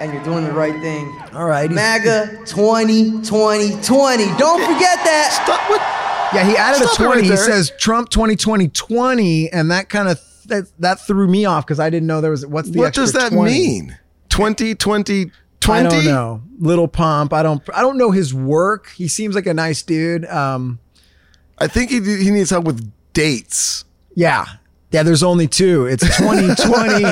[0.00, 1.16] and you're doing the right thing.
[1.32, 1.70] All right.
[1.70, 4.24] MAGA 20, 20, 20.
[4.36, 5.40] Don't forget that.
[5.44, 5.80] Stop with
[6.34, 7.20] Yeah, he added Stop a 20.
[7.20, 11.64] right he says Trump 2020 20 and that kind of that, that threw me off
[11.64, 13.52] because I didn't know there was what's the what extra does that 20?
[13.52, 13.98] mean?
[14.30, 15.86] 20, 20, 20?
[15.86, 16.42] I don't know.
[16.58, 17.32] Little Pump.
[17.32, 17.62] I don't.
[17.72, 18.90] I don't know his work.
[18.96, 20.24] He seems like a nice dude.
[20.26, 20.80] Um,
[21.58, 23.84] I think he he needs help with dates.
[24.14, 24.44] yeah,
[24.90, 25.02] yeah.
[25.02, 25.86] There's only two.
[25.86, 27.02] It's 2020.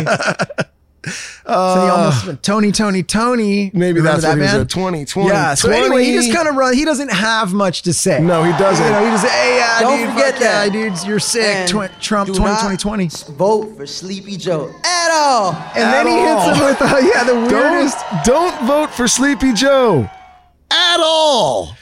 [1.07, 3.69] so he almost Tony, Tony, Tony.
[3.69, 4.63] Uh, Maybe Remember that's what he was band?
[4.63, 4.71] at.
[4.71, 5.29] 2020.
[5.29, 5.55] Yeah.
[5.55, 6.75] So anyway, he just kind of run.
[6.75, 8.21] He doesn't have much to say.
[8.21, 8.85] No, he doesn't.
[8.85, 10.73] You know, he just hey, yeah, Don't dude, forget fuck yeah, that.
[10.73, 11.09] dude.
[11.09, 11.43] You're sick.
[11.45, 15.53] And Tw- Trump do 2020 not Vote for Sleepy Joe at all.
[15.77, 17.99] And then he hits him with uh, yeah the don't weirdest.
[18.25, 20.09] don't vote for Sleepy Joe
[20.71, 21.77] at all.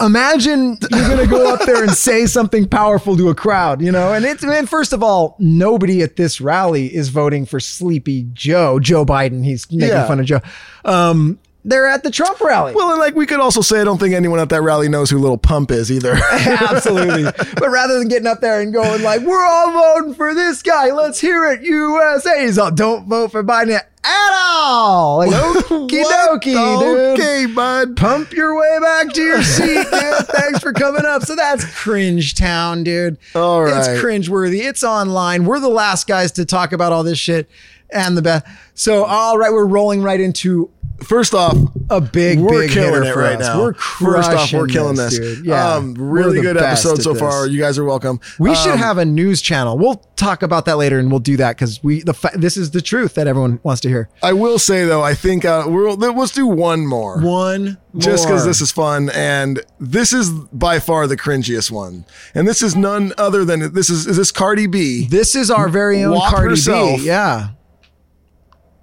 [0.00, 4.12] Imagine you're gonna go up there and say something powerful to a crowd, you know.
[4.12, 8.78] And it's man, first of all, nobody at this rally is voting for Sleepy Joe,
[8.80, 9.44] Joe Biden.
[9.44, 10.06] He's making Yeah.
[10.06, 10.40] fun of Joe.
[10.84, 12.72] Um, they're at the Trump rally.
[12.74, 15.10] Well, and like we could also say, I don't think anyone at that rally knows
[15.10, 16.14] who Little Pump is either.
[16.32, 17.24] Absolutely.
[17.24, 20.90] but rather than getting up there and going like, "We're all voting for this guy.
[20.90, 26.80] Let's hear it, USA," he's all, "Don't vote for Biden at all." Like, okie dokie,
[26.80, 27.18] dude.
[27.20, 27.96] Okay, bud.
[27.96, 30.26] Pump your way back to your seat, dude.
[30.28, 31.22] Thanks for coming up.
[31.22, 33.18] So that's cringe town, dude.
[33.34, 33.76] All right.
[33.90, 34.62] It's cringe worthy.
[34.62, 35.44] It's online.
[35.44, 37.48] We're the last guys to talk about all this shit
[37.90, 38.46] and the best.
[38.74, 40.70] So, all right, we're rolling right into
[41.02, 41.56] First off,
[41.90, 43.46] a big, we're big killing hitter it right us.
[43.48, 43.60] now.
[43.60, 45.18] We're First off, crushing we're killing this.
[45.18, 45.44] dude.
[45.44, 47.20] Yeah, um, We're really the good best episode so this.
[47.20, 47.46] far.
[47.46, 48.20] You guys are welcome.
[48.38, 49.76] We should Um, have a news channel.
[49.76, 52.70] We'll talk about that later, and we'll do that because we the fa- this is
[52.70, 54.08] the truth that everyone wants to hear.
[54.22, 57.20] I will say though, I think uh, we'll let's do one more.
[57.20, 62.04] One, just because this is fun and this is by far the cringiest one
[62.36, 65.68] and this is none other than this is is this cardi b this is our
[65.68, 67.00] very own Whop Cardi herself.
[67.00, 67.06] B.
[67.06, 67.48] Yeah,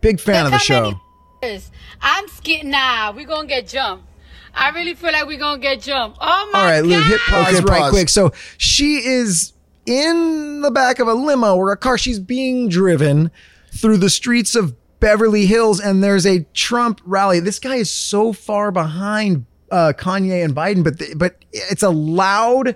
[0.02, 0.82] big fan of the show.
[0.92, 1.02] many
[1.42, 1.72] is.
[2.02, 2.66] I'm scared.
[2.66, 4.06] Nah, we gonna get jumped.
[4.54, 6.18] I really feel like we gonna get jumped.
[6.22, 6.60] Oh my god.
[6.60, 6.88] All right, god!
[6.90, 7.92] Luke, hit pause Okay, right pause.
[7.92, 8.10] quick.
[8.10, 9.54] So she is
[9.86, 11.98] in the back of a limo or a car.
[11.98, 13.32] She's being driven
[13.76, 17.40] through the streets of Beverly Hills, and there's a Trump rally.
[17.40, 21.90] This guy is so far behind uh, Kanye and Biden, but the, but it's a
[21.92, 22.76] loud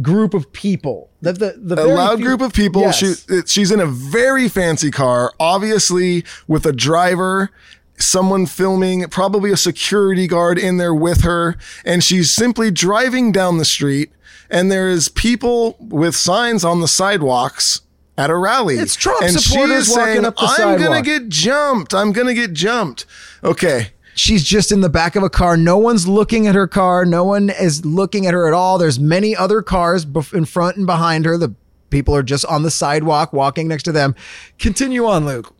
[0.00, 1.10] group of people.
[1.22, 2.98] The, the, the a loud few- group of people Yes.
[2.98, 7.50] she, she's in a very fancy car obviously with a driver
[7.98, 13.58] someone filming probably a security guard in there with her and she's simply driving down
[13.58, 14.10] the street
[14.50, 17.80] and there is people with signs on the sidewalks
[18.18, 18.76] at a rally.
[18.76, 21.94] It's Trump and she supporters is walking saying, up the I'm gonna get jumped.
[21.94, 23.06] I'm gonna get jumped.
[23.42, 23.88] Okay.
[24.14, 25.58] She's just in the back of a car.
[25.58, 27.04] No one's looking at her car.
[27.04, 28.78] No one is looking at her at all.
[28.78, 31.36] There's many other cars in front and behind her.
[31.36, 31.54] The
[31.90, 34.14] people are just on the sidewalk walking next to them.
[34.58, 35.54] Continue on, Luke.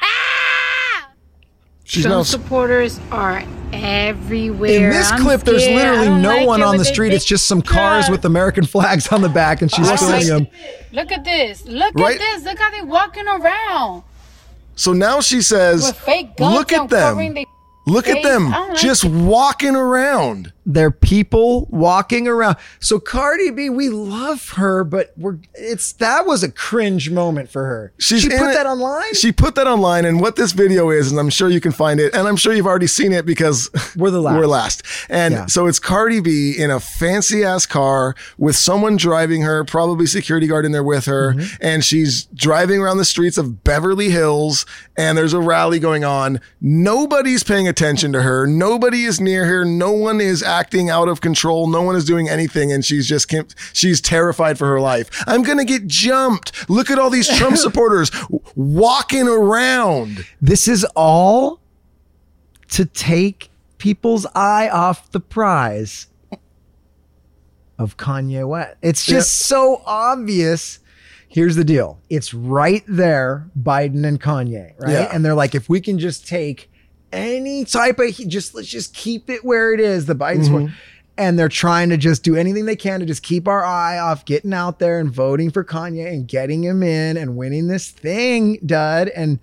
[0.00, 0.15] Ah,
[1.86, 4.70] She's supporters are everywhere.
[4.86, 5.86] In this I'm clip, there's scared.
[5.86, 7.12] I literally no like one on the street.
[7.12, 10.46] It's just some cars with American flags on the back, and she's filming them.
[10.92, 11.64] Look at this.
[11.64, 12.16] Look Right?
[12.16, 12.44] at this.
[12.44, 14.02] Look how they're walking around
[14.74, 15.94] So now she says,
[16.38, 17.44] look at them.
[17.86, 20.52] Look at them like just walking around.
[20.68, 22.56] They're people walking around.
[22.80, 27.64] So Cardi B, we love her, but we're it's that was a cringe moment for
[27.66, 27.92] her.
[27.98, 29.14] She's she put it- that online.
[29.14, 32.00] She put that online, and what this video is, and I'm sure you can find
[32.00, 34.36] it, and I'm sure you've already seen it because We're the last.
[34.36, 34.82] We're last.
[35.08, 35.46] And Yeah.
[35.46, 40.46] so it's Cardi B in a fancy ass car with someone driving her, probably security
[40.48, 41.54] guard in there with her, Mm-hmm.
[41.60, 44.66] and she's driving around the streets of Beverly Hills,
[44.98, 46.40] and there's a rally going on.
[46.60, 48.46] Nobody's paying attention to her.
[48.46, 49.64] Nobody is near her.
[49.64, 51.66] No one is acting out of control.
[51.66, 52.72] No one is doing anything.
[52.72, 53.32] And she's just,
[53.72, 55.10] she's terrified for her life.
[55.26, 56.68] I'm going to get jumped.
[56.70, 58.10] Look at all these Trump supporters
[58.54, 60.26] walking around.
[60.40, 61.60] This is all
[62.70, 66.06] to take people's eye off the prize
[67.78, 68.76] of Kanye West.
[68.82, 70.78] It's just so obvious.
[71.28, 71.98] Here's the deal.
[72.08, 74.92] It's right there, Biden and Kanye, right?
[74.92, 75.10] Yeah.
[75.12, 76.70] And they're like, if we can just take
[77.16, 80.72] any type of just let's just keep it where it is, the Biden's Mm-hmm.
[81.18, 84.24] and they're trying to just do anything they can to just keep our eye off
[84.26, 88.58] getting out there and voting for Kanye and getting him in and winning this thing,
[88.64, 89.08] dud.
[89.08, 89.38] And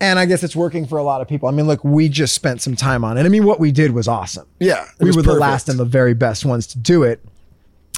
[0.00, 1.48] and I guess it's working for a lot of people.
[1.48, 3.24] I mean, look, we just spent some time on it.
[3.24, 4.48] I mean, what we did was awesome.
[4.58, 4.84] Yeah.
[4.98, 7.20] We were the last and the very best ones to do it.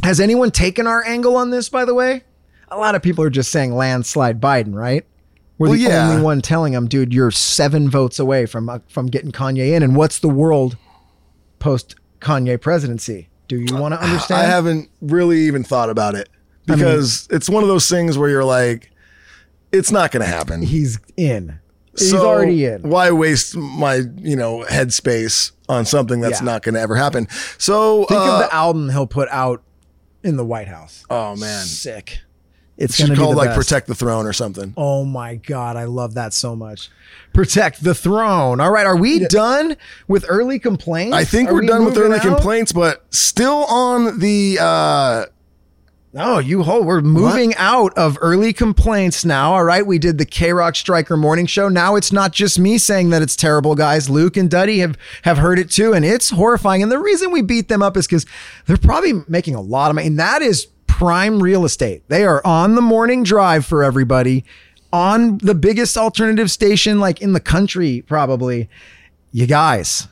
[0.03, 2.25] Has anyone taken our angle on this, by the way?
[2.69, 5.07] A lot of people are just saying landslide Biden, right?
[5.59, 6.11] We're Well, the yeah.
[6.11, 9.83] only one telling them, dude, you're seven votes away from uh, from getting Kanye in.
[9.83, 10.77] And what's the world
[11.59, 13.29] post Kanye presidency?
[13.49, 14.41] Do you want to understand?
[14.41, 16.29] I haven't really even thought about it
[16.67, 18.91] because it's one of those things where you're like,
[19.71, 20.63] it's not going to happen.
[20.63, 21.59] He's in.
[21.97, 22.83] He's So already in.
[22.83, 26.47] Why waste my, you know, headspace on something that's Yeah.
[26.47, 27.29] not going to ever happen?
[27.59, 29.63] So, Think uh, of the album he'll put out
[30.25, 31.05] in the White House.
[31.11, 32.21] oh man, Sick.
[32.77, 33.59] It's going to be called like best.
[33.59, 34.75] protect the throne or something.
[34.77, 36.91] Oh my god, I love that so much.
[37.33, 38.59] Protect the throne.
[38.61, 39.77] All right, are we done
[40.09, 41.17] with early complaints?
[41.17, 42.23] I think Are we're we done with early out?
[42.23, 44.59] complaints, but still on the.
[44.61, 45.27] uh
[46.13, 46.87] No, you hold.
[46.87, 49.53] We're moving out of early complaints now.
[49.55, 51.69] All right, we did the K Rock Stryker morning show.
[51.69, 54.11] Now it's not just me saying that it's terrible, guys.
[54.11, 56.83] Luke and Duddy have have heard it too, and it's horrifying.
[56.83, 58.27] And the reason we beat them up is because
[58.67, 62.05] they're probably making a lot of money, and that is prime real estate.
[62.07, 64.45] They are on the morning drive for everybody,
[64.93, 68.69] on the biggest alternative station like in the country, probably.
[69.33, 70.07] You guys,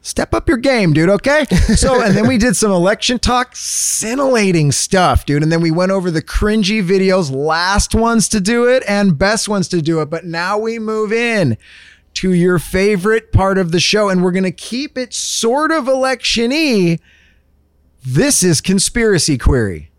[0.00, 1.10] step up your game, dude.
[1.10, 1.44] Okay.
[1.76, 5.42] So, and then we did some election talk, scintillating stuff, dude.
[5.42, 9.46] And then we went over the cringy videos, last ones to do it and best
[9.46, 10.06] ones to do it.
[10.08, 11.58] But now we move in
[12.14, 15.86] to your favorite part of the show, and we're going to keep it sort of
[15.86, 16.98] election y.
[18.04, 19.90] This is Conspiracy Query.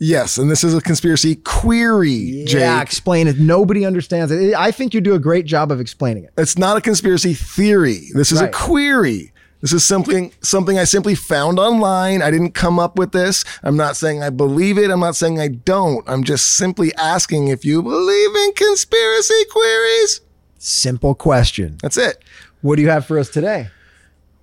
[0.00, 2.60] Yes, and this is a conspiracy query, Jake.
[2.60, 3.40] Yeah, explain it.
[3.40, 4.54] Nobody understands it.
[4.54, 6.30] I think you do a great job of explaining it.
[6.38, 8.02] It's not a conspiracy theory.
[8.14, 8.48] This is Right.
[8.48, 9.32] a query.
[9.60, 12.22] This is something something I simply found online.
[12.22, 13.44] I didn't come up with this.
[13.64, 14.88] I'm not saying I believe it.
[14.88, 16.04] I'm not saying I don't.
[16.08, 20.20] I'm just simply asking if you believe in conspiracy queries.
[20.58, 21.76] Simple question.
[21.82, 22.22] That's it.
[22.60, 23.66] What do you have for us today?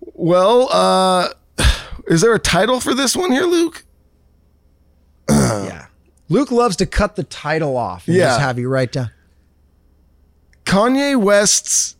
[0.02, 1.30] Well, uh
[2.08, 3.84] is there a title for this one here, Luke?
[5.30, 5.88] yeah.
[6.30, 8.26] Luke loves to cut the title off and Yeah.
[8.28, 9.12] just have you write down.
[10.65, 11.96] Kanye West's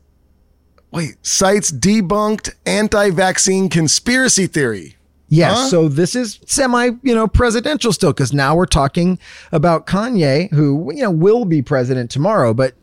[0.92, 4.96] wait, cites debunked anti-vaccine conspiracy theory.
[5.28, 5.56] Yes.
[5.58, 5.68] Huh?
[5.68, 9.20] So this is semi, you know, presidential still because now we're talking
[9.52, 12.54] about Kanye, who you know will be president tomorrow.
[12.54, 12.76] But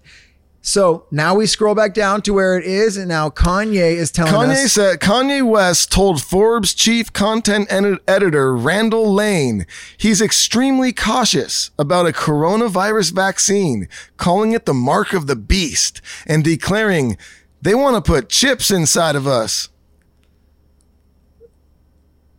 [0.64, 4.33] so now we scroll back down to where it is, and now Kanye is telling
[4.33, 4.72] Kanye us.
[4.72, 12.07] said Kanye West told Forbes chief content ed- editor Randall Lane he's extremely cautious about
[12.07, 17.18] a coronavirus vaccine, calling it the mark of the beast and declaring
[17.61, 19.68] they want to put chips inside of us.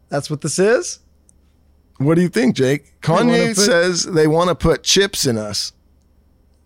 [0.07, 0.99] That's what this is.
[1.97, 2.99] What do you think, Jake?
[3.01, 5.73] Kanye put- says they want to put chips in us.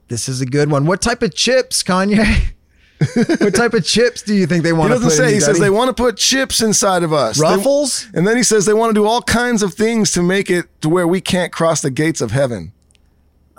[0.07, 0.85] This is a good one.
[0.85, 2.53] What type of chips, Kanye?
[3.41, 5.33] what type of chips do you think they want to doesn't say.
[5.33, 7.37] He says they want to put chips inside of us.
[7.37, 8.07] They- Ruffles?
[8.13, 10.65] and then he says they want to do all kinds of things to make it
[10.81, 12.73] to where we can't cross the gates of heaven.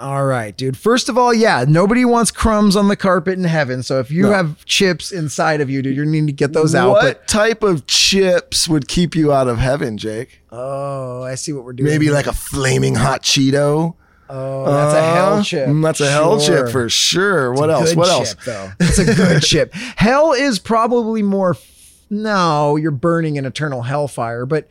[0.01, 0.77] All right, dude.
[0.77, 3.83] First of all, yeah, nobody wants crumbs on the carpet in heaven.
[3.83, 4.31] So if you No.
[4.33, 6.91] have chips inside of you, dude, you need to get those out.
[6.93, 10.41] What But type of chips would keep you out of heaven, Jake?
[10.53, 11.91] oh, I see what we're doing.
[11.91, 13.95] Maybe like a flaming hot Cheeto.
[14.31, 15.69] Oh, that's a hell Uh, chip.
[15.69, 16.65] mm, That's a hell Sure.
[16.65, 17.53] chip for sure.
[17.53, 17.91] What else?
[17.91, 18.45] good What chip, else?
[18.45, 19.73] Though it's a good chip.
[19.75, 21.51] Hell is probably more.
[21.51, 21.63] f-
[22.11, 24.69] No, you're burning an eternal hellfire, but.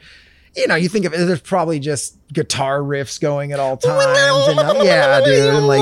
[0.58, 4.50] You know, you think of it, there's probably just guitar riffs going at all times.
[4.50, 5.54] And, uh, yeah, dude.
[5.54, 5.80] And like,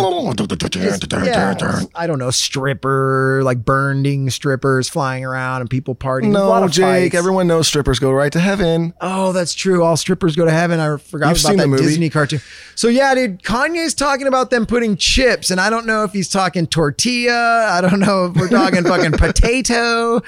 [0.70, 6.32] just- yeah, I don't know, stripper, like burning strippers flying around and people partying.
[6.32, 6.84] No, Jake.
[7.14, 7.16] fights.
[7.16, 8.94] Everyone knows strippers go right to heaven.
[9.02, 9.82] Oh, that's true.
[9.84, 10.80] All strippers go to heaven.
[10.80, 11.84] I forgot You've about seen that the movie.
[11.84, 12.42] Disney cartoon.
[12.76, 16.28] So yeah, dude, Kanye's talking about them putting chips, and I don't know if he's
[16.30, 17.68] talking tortilla.
[17.72, 20.22] I don't know if we're talking fucking potato,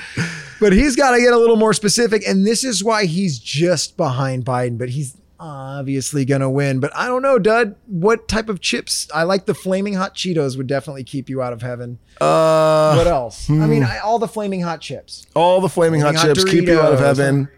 [0.60, 2.24] but he's got to get a little more specific.
[2.28, 4.78] And this is why he's just behind Biden.
[4.78, 6.80] But he's obviously gonna win.
[6.80, 7.76] But I don't know, Dud.
[7.86, 9.08] What type of chips?
[9.14, 12.00] I like the flaming hot Cheetos would definitely keep you out of heaven.
[12.20, 13.48] Uh, What else?
[13.48, 15.28] I mean, I, all the flaming hot chips.
[15.36, 17.50] all the flaming hot, Flaming hot chips keep you out of heaven.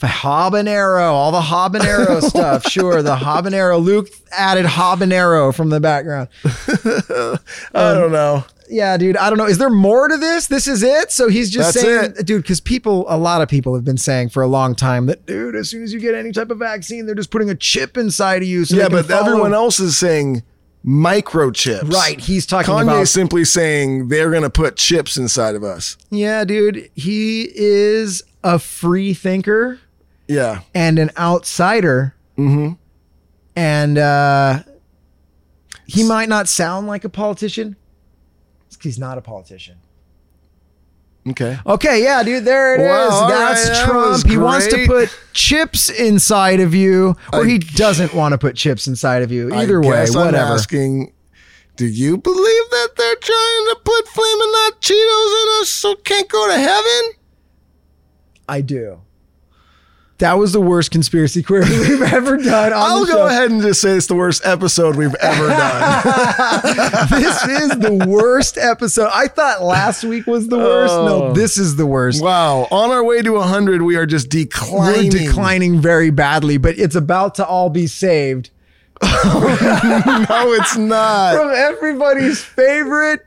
[0.00, 2.66] Habanero, all the habanero stuff.
[2.66, 3.82] Sure, the habanero.
[3.82, 6.28] Luke added habanero from the background.
[7.74, 8.44] I don't know.
[8.72, 9.16] Yeah, dude.
[9.16, 9.46] I don't know.
[9.46, 10.46] Is there more to this?
[10.46, 11.10] This is it.
[11.10, 12.24] So he's just That's saying, it.
[12.26, 15.26] dude, because people, a lot of people have been saying for a long time that,
[15.26, 17.96] dude, as soon as you get any type of vaccine, they're just putting a chip
[17.96, 18.64] inside of you.
[18.64, 20.44] So yeah, but follow- everyone else is saying
[20.86, 21.92] microchips.
[21.92, 22.20] Right.
[22.20, 23.00] He's talking Kanye about.
[23.02, 25.96] is simply saying they're going to put chips inside of us.
[26.10, 26.90] yeah, dude.
[26.94, 29.80] He is a free thinker
[30.28, 30.60] Yeah.
[30.74, 32.14] and an outsider.
[32.38, 32.74] Mm-hmm.
[33.56, 34.62] And uh,
[35.86, 37.76] he might not sound like a politician.
[38.80, 39.76] He's not a politician.
[41.28, 41.58] Okay.
[41.66, 42.86] Okay, yeah, dude, there it is.
[42.88, 44.26] Wow, all That's right, that Trump.
[44.26, 48.56] He wants to put chips inside of you, or I- he doesn't want to put
[48.56, 49.52] chips inside of you.
[49.52, 50.54] I Either way, guess I'm whatever.
[50.54, 51.12] asking,
[51.76, 56.28] do you believe that they're trying to put flaming hot Cheetos in us so can't
[56.28, 57.12] go to heaven?
[58.48, 59.00] I do.
[60.20, 63.26] That was the worst conspiracy query we've ever done on I'll go show.
[63.26, 67.10] ahead and just say it's the worst episode we've ever done.
[67.20, 69.08] This is the worst episode.
[69.12, 70.94] I thought last week was the worst.
[70.94, 71.32] No, Oh.
[71.32, 72.22] this is the worst.
[72.22, 72.68] wow.
[72.70, 75.10] On our way to 100, we are just declining.
[75.10, 78.50] We're declining very badly, but it's about to all be saved.
[79.02, 81.36] no, it's not.
[81.36, 83.26] from everybody's favorite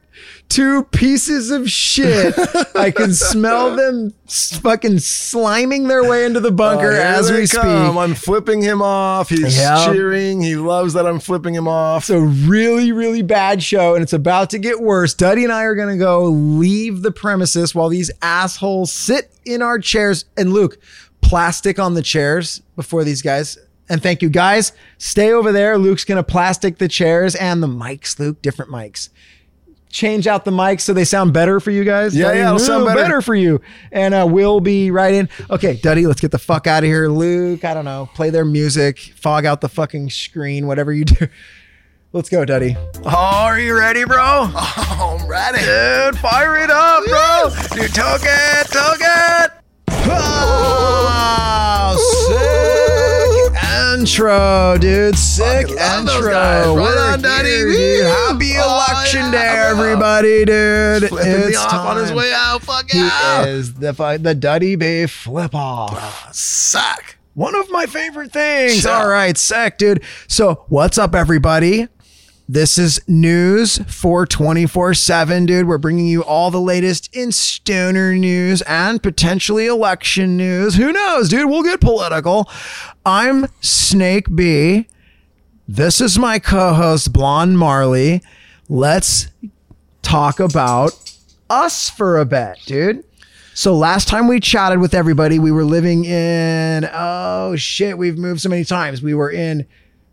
[0.50, 2.36] two pieces of shit.
[2.76, 7.88] I can smell them fucking sliming their way into the bunker Oh, as we come.
[7.88, 7.98] speak.
[7.98, 9.30] I'm flipping him off.
[9.30, 9.84] He's Yeah.
[9.92, 10.42] cheering.
[10.42, 12.04] He loves that I'm flipping him off.
[12.04, 15.16] It's a really, really bad show, and it's about to get worse.
[15.16, 19.80] Duddy and I are gonna go leave the premises while these assholes sit in our
[19.80, 20.26] chairs.
[20.38, 20.78] And Luke,
[21.22, 23.58] plastic on the chairs before these guys.
[23.90, 24.72] And thank you, guys.
[24.98, 25.78] Stay over there.
[25.78, 28.18] Luke's gonna plastic the chairs and the mics.
[28.18, 29.10] Luke, different mics.
[29.90, 32.16] Change out the mics so they sound better for you guys.
[32.16, 32.40] Yeah, Duddy?
[32.40, 33.22] yeah, it'll sound Ooh, better.
[33.22, 33.62] for you.
[33.92, 35.30] And uh, we'll be right in.
[35.52, 37.08] Okay, Duddy, let's get the fuck out of here.
[37.10, 38.10] Luke, I don't know.
[38.16, 41.28] Play their music, fog out the fucking screen, whatever you do.
[42.16, 42.78] Let's go, Duddy.
[43.06, 44.20] Oh, are you ready, bro?
[44.22, 45.58] Oh, I'm ready.
[45.58, 47.50] Dude, fire it up, bro.
[47.76, 49.52] Dude, took it, took it.
[51.16, 51.96] Oh,
[52.30, 52.93] sick
[54.08, 55.18] intro, dude.
[55.18, 56.32] Sick Fucking love those intro.
[56.34, 58.06] Right We're on, here, dude.
[58.06, 59.32] Happy Oh, election yeah.
[59.32, 61.08] day, everybody, dude.
[61.10, 62.18] Flipping it's off on his time.
[62.18, 62.62] way out.
[62.64, 63.46] Fuck He yeah.
[63.46, 65.94] is the the Duddy Bay flip off.
[65.94, 67.16] Ah, suck.
[67.34, 68.82] One of my favorite things.
[68.82, 68.92] Sure.
[68.92, 70.04] All right, sick, dude.
[70.28, 71.88] So, what's up, everybody?
[72.50, 75.66] This is news for 24 7, dude.
[75.66, 80.76] We're bringing you all the latest in stoner news and potentially election news.
[80.76, 81.50] Who knows, dude?
[81.50, 82.50] We'll get political.
[83.06, 84.88] I'm Snake B.
[85.70, 88.22] This is my co host, Blonde Marley.
[88.68, 89.28] Let's
[90.02, 90.92] talk about
[91.50, 93.06] us for a bit, dude.
[93.54, 98.42] So last time we chatted with everybody, we were living in oh shit, we've moved
[98.42, 99.02] so many times.
[99.02, 99.66] We were in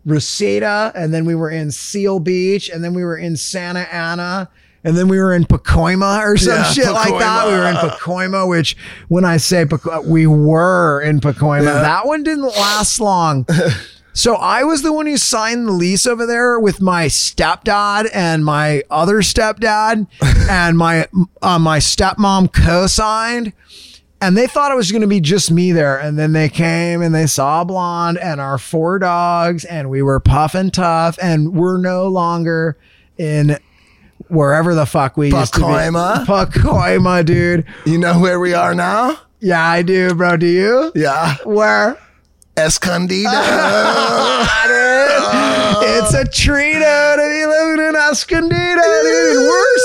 [0.07, 4.49] Reseda, and then we were in Seal Beach, and then we were in Santa Ana,
[4.83, 7.47] and then we were in Pacoima or some Yeah, shit like that.
[7.47, 7.99] We were in Pacoima.
[7.99, 8.77] Pacoima, which
[9.09, 13.47] when I say Paco- we were in Pacoima, that one didn't last long.
[14.13, 18.45] So I was the one who signed the lease over there with my stepdad and
[18.45, 20.09] my other stepdad
[20.51, 21.07] and my
[21.41, 23.53] uh, my stepmom co-signed.
[24.23, 25.99] And they thought it was going to be just me there.
[25.99, 30.21] And then they came and they saw Blonde and our four dogs, and we were
[30.21, 31.19] puff and tough.
[31.23, 32.77] And we're no longer
[33.17, 33.59] in
[34.29, 35.67] wherever the fuck we used to be.
[35.67, 36.27] Pacoima?
[36.27, 37.65] Pacoima, dude.
[37.87, 39.19] You know where we are now?
[39.41, 40.37] Yeah, I do, bro.
[40.37, 40.93] Do you?
[40.95, 41.37] Yeah.
[41.45, 41.99] Where?
[42.57, 43.31] Escondido.
[45.83, 49.37] it's a treat to be living in Escondido, dude.
[49.39, 49.77] We're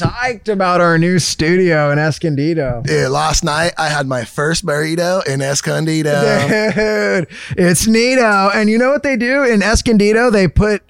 [0.00, 2.82] psyched about our new studio in Escondido.
[2.84, 6.12] Dude, last night I had my first burrito in Escondido.
[6.12, 8.54] Dude, it's neato.
[8.54, 10.30] And you know what they do in Escondido?
[10.30, 10.82] They put,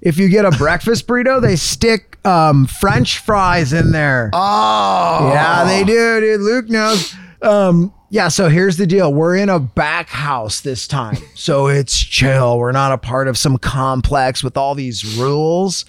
[0.00, 4.30] if you get a breakfast burrito, they stick um, French fries in there.
[4.32, 5.30] Oh.
[5.32, 6.40] Yeah, they do, dude.
[6.40, 7.14] Luke knows.
[7.42, 9.14] Um, yeah, so here's the deal.
[9.14, 11.16] We're in a back house this time.
[11.34, 12.58] So it's chill.
[12.58, 15.84] We're not a part of some complex with all these rules.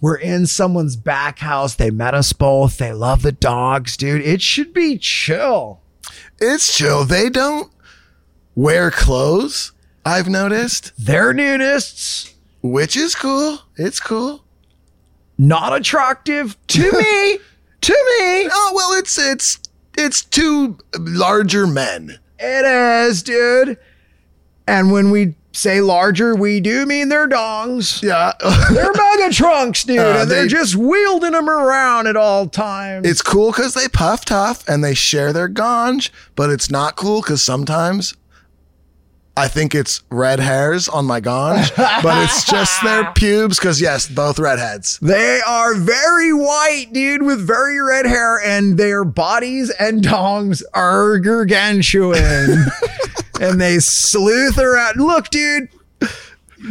[0.00, 1.74] We're in someone's back house.
[1.74, 2.78] They met us both.
[2.78, 4.22] They love the dogs, dude.
[4.22, 5.80] It should be chill.
[6.38, 7.04] It's chill.
[7.04, 7.72] They don't
[8.54, 9.72] wear clothes,
[10.04, 12.32] I've noticed, They're nudists,
[12.62, 13.58] which is cool.
[13.76, 14.44] It's cool.
[15.38, 17.38] not attractive to me.
[17.80, 18.48] to me.
[18.50, 19.58] Oh, well, it's it's
[19.98, 22.18] it's two larger men.
[22.38, 22.64] It
[23.08, 23.78] is, dude.
[24.68, 28.02] And when we say larger, we do mean they're dongs.
[28.02, 28.32] Yeah.
[28.72, 33.06] They're mega trunks, dude, Uh, and they're just wielding them around at all times.
[33.08, 37.20] it's cool because they puff tough and they share their ganj, but it's not cool
[37.22, 38.14] because sometimes
[39.38, 41.70] I think it's red hairs on my ganj,
[42.02, 44.98] but it's just their pubes because, yes, both redheads.
[45.02, 51.18] They are very white, dude, with very red hair, and their bodies and dongs are
[51.18, 52.64] gargantuan.
[53.40, 54.96] And they sleuth around.
[54.96, 55.68] Look, dude,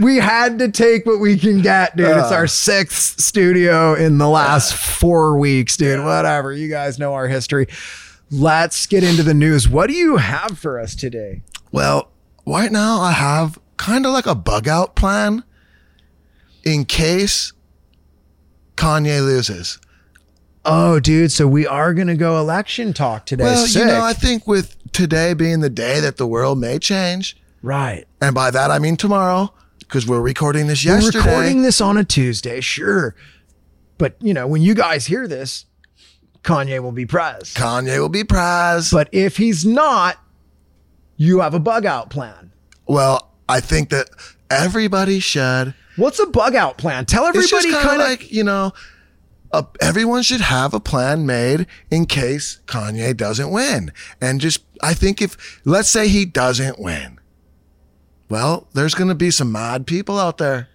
[0.02, 2.08] we had to take what we can get, dude.
[2.08, 2.36] it's uh.
[2.36, 6.04] our sixth studio in the last four weeks, dude.
[6.04, 6.52] Whatever.
[6.52, 7.68] You guys know our history.
[8.32, 9.70] Let's get into the news.
[9.70, 11.42] What do you have for us today?
[11.72, 12.12] Well,
[12.46, 15.44] right now I have kind of like a bug out plan
[16.64, 17.54] in case
[18.76, 19.80] Kanye loses.
[20.66, 21.32] Oh, dude.
[21.32, 23.44] So we are going to go election talk today.
[23.44, 23.82] Well, Sick.
[23.82, 28.06] you know, I think with today being the day that the world may change, right.
[28.22, 31.18] and by that I mean tomorrow, because we're recording this We're yesterday.
[31.20, 33.16] recording this on a Tuesday, sure.
[33.98, 35.66] But, you know, when you guys hear this,
[36.44, 37.54] Kanye will be prez.
[37.54, 38.90] Kanye will be prize.
[38.92, 40.18] But if he's not,
[41.18, 42.52] you have a bug out plan.
[42.88, 44.10] well, I think that
[44.50, 45.74] everybody should.
[45.98, 47.06] What's a bug out plan?
[47.06, 48.74] Tell everybody kind of like you know,
[49.52, 53.92] uh, everyone should have a plan made in case Kanye doesn't win.
[54.20, 57.20] And just, I think if let's say he doesn't win,
[58.30, 60.68] well, there's going to be some mad people out there.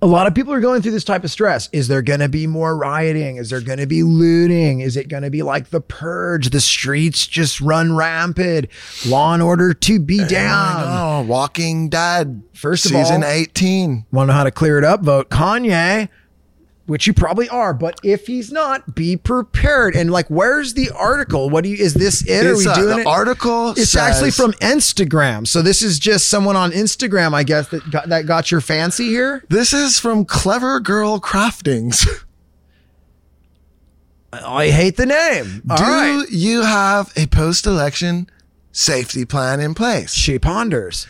[0.00, 1.68] a lot of people are going through this type of stress.
[1.72, 3.36] Is there going to be more rioting?
[3.36, 4.80] Is there going to be looting?
[4.80, 6.50] Is it going to be like the purge?
[6.50, 8.68] The streets just run rampant.
[9.06, 10.84] Law and order to be down.
[10.86, 12.42] Oh, Walking Dead.
[12.54, 14.06] First of season all- 18.
[14.10, 15.02] Want to know how to clear it up?
[15.02, 16.08] Vote Kanye,
[16.88, 17.72] which you probably are.
[17.74, 19.94] But if he's not, be prepared.
[19.94, 21.50] And like, where's the article?
[21.50, 21.76] What do you?
[21.76, 22.46] Is this it?
[22.46, 23.06] Are It's, we uh, doing the it?
[23.06, 25.46] article It's says- actually from Instagram.
[25.46, 29.06] So this is just someone on Instagram, I guess, that got that got your fancy
[29.08, 29.44] here.
[29.48, 32.06] This is from Clever Girl Craftings.
[34.32, 35.62] I hate the name.
[35.70, 36.26] All Do right.
[36.30, 38.28] you have a post election
[38.72, 40.12] safety plan in place?
[40.12, 41.06] She ponders.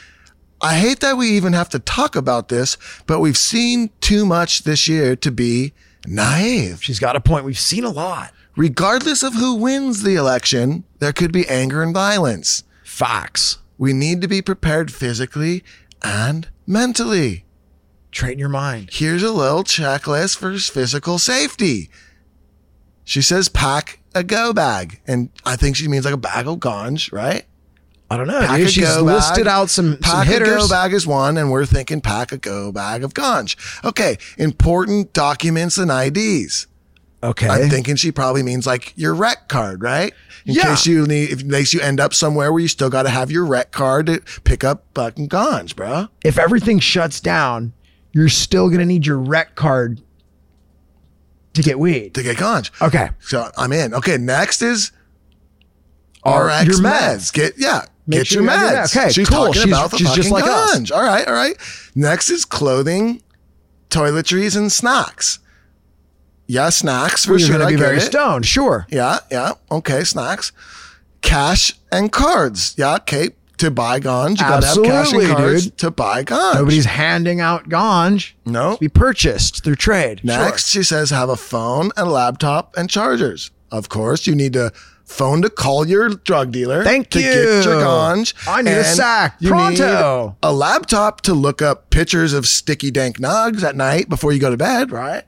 [0.61, 4.65] I hate that we even have to talk about this, but we've seen too much
[4.65, 5.73] this year to be
[6.07, 6.83] naive.
[6.83, 7.45] She's got a point.
[7.45, 8.33] We've seen a lot.
[8.57, 12.65] Regardless of who wins the election, there could be anger and violence.
[12.83, 13.59] Facts.
[13.77, 15.63] We need to be prepared physically
[16.03, 17.45] and mentally.
[18.11, 18.89] Train your mind.
[18.93, 21.89] Here's a little checklist for physical safety.
[23.05, 26.59] She says pack a go bag, and I think she means like a bag of
[26.59, 27.45] ganj, right?
[28.11, 28.41] I don't know.
[28.41, 28.71] Pack dude.
[28.71, 29.53] She's listed bag.
[29.53, 32.73] out some, some pack a go bag is one, and we're thinking pack a go
[32.73, 33.55] bag of ganj.
[33.85, 36.67] Okay, important documents and IDs.
[37.23, 37.49] Okay.
[37.49, 40.15] I'm thinking she probably means like your rec card, right?
[40.47, 40.67] In Yeah.
[40.67, 43.09] case you need, if in case you end up somewhere where you still got to
[43.11, 46.07] have your rec card to pick up fucking ganj, bro.
[46.25, 47.73] if everything shuts down,
[48.13, 50.01] you're still gonna need your rec card
[51.55, 52.15] to get weed.
[52.15, 52.71] To get ganj.
[52.81, 53.11] Okay.
[53.21, 53.93] So I'm in.
[53.95, 54.93] Okay, next is
[56.25, 56.83] RX your meds.
[56.83, 57.33] meds.
[57.33, 58.97] Get yeah, Make get sure your you your meds.
[58.97, 59.37] Okay, she's cool.
[59.39, 60.91] talking She's- about the she's just fucking like us.
[60.91, 61.55] All right, all right.
[61.95, 63.23] Next is clothing,
[63.91, 65.39] toiletries, and snacks.
[66.47, 67.59] Yeah, snacks for Well, you're sure.
[67.59, 68.01] gonna I be very it.
[68.03, 68.47] stoned.
[68.47, 68.87] Sure.
[68.91, 69.53] Yeah, yeah.
[69.71, 70.51] Okay, snacks.
[71.21, 72.75] Cash and cards.
[72.79, 73.31] Yeah, okay.
[73.59, 75.79] To buy ganj, you gotta have cash and cards dude.
[75.79, 76.55] to buy ganj.
[76.55, 78.33] Nobody's handing out ganj.
[78.47, 78.77] no.
[78.79, 80.21] Be purchased through trade.
[80.23, 83.51] Next, she says have a phone, and a laptop, and chargers.
[83.73, 84.71] Of course, you need a
[85.09, 86.85] phone to call your drug dealer.
[86.85, 87.25] Thank to you.
[87.25, 88.35] get your ganj.
[88.47, 89.37] I need a sack.
[89.41, 90.27] You Pronto.
[90.29, 94.39] need a laptop to look up pictures of sticky dank nugs at night before you
[94.39, 95.25] go to bed, right?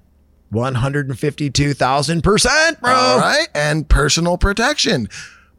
[0.50, 2.92] One hundred and fifty-two thousand percent, bro.
[2.92, 3.48] All right.
[3.54, 5.08] And personal protection.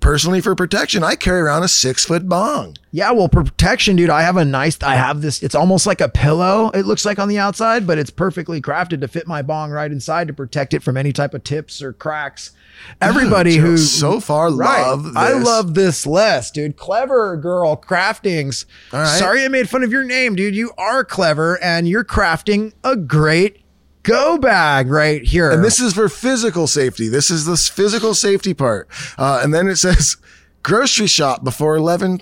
[0.01, 2.75] Personally, for protection, I carry around a six foot bong.
[2.91, 4.09] Yeah, well, protection, dude.
[4.09, 4.81] I have a nice.
[4.81, 5.43] I have this.
[5.43, 6.71] It's almost like a pillow.
[6.71, 9.91] It looks like on the outside, but it's perfectly crafted to fit my bong right
[9.91, 12.51] inside to protect it from any type of tips or cracks.
[12.99, 14.81] Everybody Dude, who so far Right.
[14.81, 16.77] love I love this list, dude.
[16.77, 18.65] Clever girl craftings.
[18.91, 19.05] Right.
[19.17, 20.55] Sorry I made fun of your name, dude.
[20.55, 23.61] You are clever and you're crafting a great
[24.03, 25.51] go bag right here.
[25.51, 27.07] And this is for physical safety.
[27.07, 28.87] This is this physical safety part.
[29.17, 30.17] Uh, and then it says
[30.63, 32.17] grocery shop before 11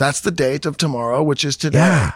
[0.00, 1.78] That's the date of tomorrow, which is today.
[1.78, 2.12] Yeah.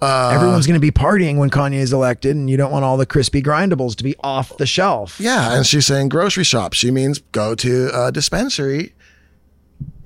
[0.00, 2.96] Uh, Everyone's going to be partying when Kanye is elected, and you don't want all
[2.96, 5.20] the crispy grindables to be off the shelf.
[5.20, 5.54] Yeah.
[5.54, 6.72] And she's saying grocery shop.
[6.72, 8.94] She means go to a dispensary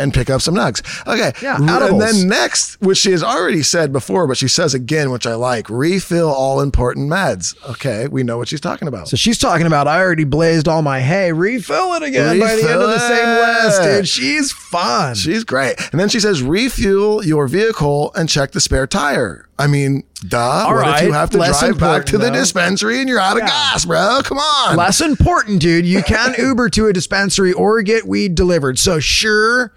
[0.01, 0.82] and pick up some nugs.
[1.07, 1.32] Okay.
[1.42, 5.26] Yeah, And then next, which she has already said before, but she says again, which
[5.26, 7.55] I like, refill all important meds.
[7.70, 8.09] Okay.
[8.09, 9.09] We know what she's talking about.
[9.09, 11.32] So she's talking about I already blazed all my hay.
[11.32, 13.64] Refill it again by the end Refill of the same it.
[13.64, 14.09] list, dude.
[14.09, 15.14] She's fun.
[15.14, 15.76] She's great.
[15.92, 19.46] And then she says, refuel your vehicle and check the spare tire.
[19.59, 20.38] I mean, duh.
[20.40, 22.32] All what if you have to less drive back to the though.
[22.32, 24.20] dispensary and you're out of gas, bro?
[24.24, 24.76] Come on.
[24.76, 25.84] Less important, dude.
[25.84, 28.78] You can Uber to a dispensary or get weed delivered.
[28.78, 29.74] So sure,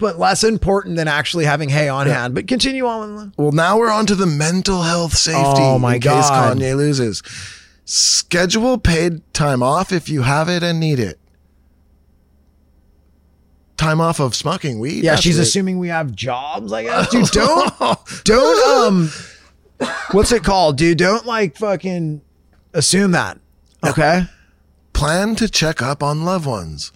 [0.00, 2.34] but less important than actually having hay on hand.
[2.34, 3.14] But continue on.
[3.14, 5.38] with the- Well, now we're on to the mental health safety.
[5.62, 6.56] Oh, my in case God.
[6.58, 7.22] Kanye loses.
[7.84, 11.18] Schedule paid time off if you have it and need it.
[13.76, 15.02] Time off of smoking weed.
[15.04, 15.42] Yeah, she's it.
[15.42, 16.72] assuming we have jobs.
[16.72, 17.26] I guess, dude.
[17.32, 19.10] Don't don't um,
[20.12, 20.98] what's it called, dude?
[20.98, 22.20] Don't like fucking
[22.74, 23.38] assume that.
[23.86, 24.24] Okay.
[24.92, 26.92] Plan to check up on loved ones.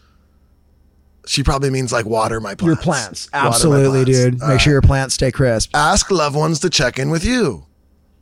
[1.27, 2.65] She probably means like water my plants.
[2.67, 4.39] Your plants, Water absolutely, plants.
[4.41, 4.49] dude.
[4.49, 5.71] Make sure your plants stay crisp.
[5.75, 7.67] Ask loved ones to check in with you.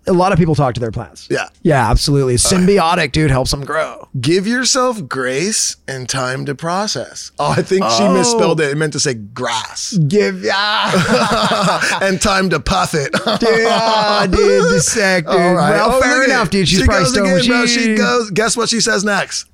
[0.09, 1.29] A lot of people talk to their plants.
[1.31, 1.47] Yeah.
[1.63, 2.35] Yeah, absolutely.
[2.35, 4.09] Symbiotic, dude, helps them grow.
[4.21, 7.31] Give yourself grace and time to process.
[7.39, 8.13] Oh, I think she Oh.
[8.13, 8.71] misspelled it.
[8.73, 9.97] It meant to say grass.
[10.09, 13.13] Give yeah, and time to puff it.
[13.13, 13.23] dude,
[13.69, 15.35] ah, dude, the sick, dude.
[15.41, 15.71] All right.
[15.71, 16.67] Well, Oh, fair enough, dude.
[16.69, 17.67] She's she probably goes again, bro.
[17.67, 18.31] she- She goes.
[18.33, 19.47] Guess what she says next?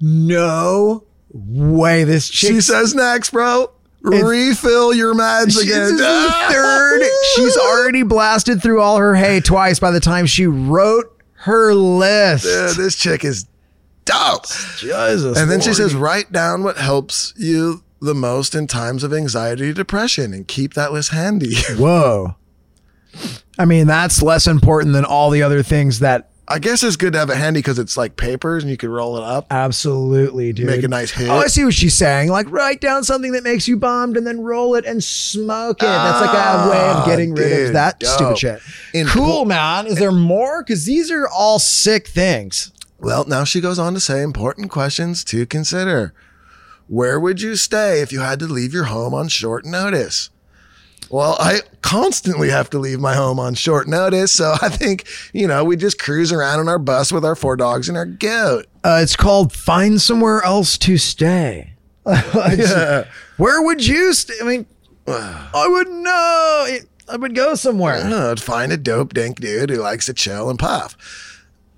[0.00, 2.04] No way.
[2.04, 2.50] This chick.
[2.50, 3.70] She says next, bro.
[4.02, 5.96] Refill your meds She's again.
[5.96, 7.02] the third.
[7.36, 12.44] She's already blasted through all her hay twice by the time she wrote her list.
[12.44, 13.46] Dude, this chick is
[14.04, 14.46] dope.
[14.78, 15.38] Jesus.
[15.38, 19.72] And then she says, write down what helps you the most in times of anxiety,
[19.72, 21.54] depression, and keep that list handy.
[21.76, 22.34] Whoa.
[23.56, 27.14] I mean, that's less important than all the other things that I guess it's good
[27.14, 29.46] to have it handy because it's like papers and you can roll it up.
[29.50, 30.66] absolutely, dude.
[30.66, 31.30] Make a nice hit.
[31.30, 32.28] Oh, I see what she's saying.
[32.28, 35.86] Like, write down something that makes you bombed and then roll it and smoke it.
[35.86, 38.10] That's like a way of getting rid of Ah, that dope.
[38.10, 38.60] stupid shit.
[38.92, 39.86] In- cool, man.
[39.86, 40.62] Is there more?
[40.62, 42.70] Because these are all sick things.
[42.98, 46.12] Well, now she goes on to say important questions to consider.
[46.86, 50.28] Where would you stay if you had to leave your home on short notice?
[51.12, 54.32] Well, I constantly have to leave my home on short notice.
[54.32, 57.54] So I think, you know, we just cruise around on our bus with our four
[57.54, 58.64] dogs and our goat.
[58.82, 61.74] Uh, it's called Find Somewhere Else to Stay.
[62.06, 63.04] Yeah.
[63.36, 64.34] Where would you stay?
[64.40, 64.66] I mean,
[65.06, 66.78] I wouldn't know.
[67.08, 68.00] I would go somewhere.
[68.02, 70.96] Uh, find a dope dink dude who likes to chill and puff.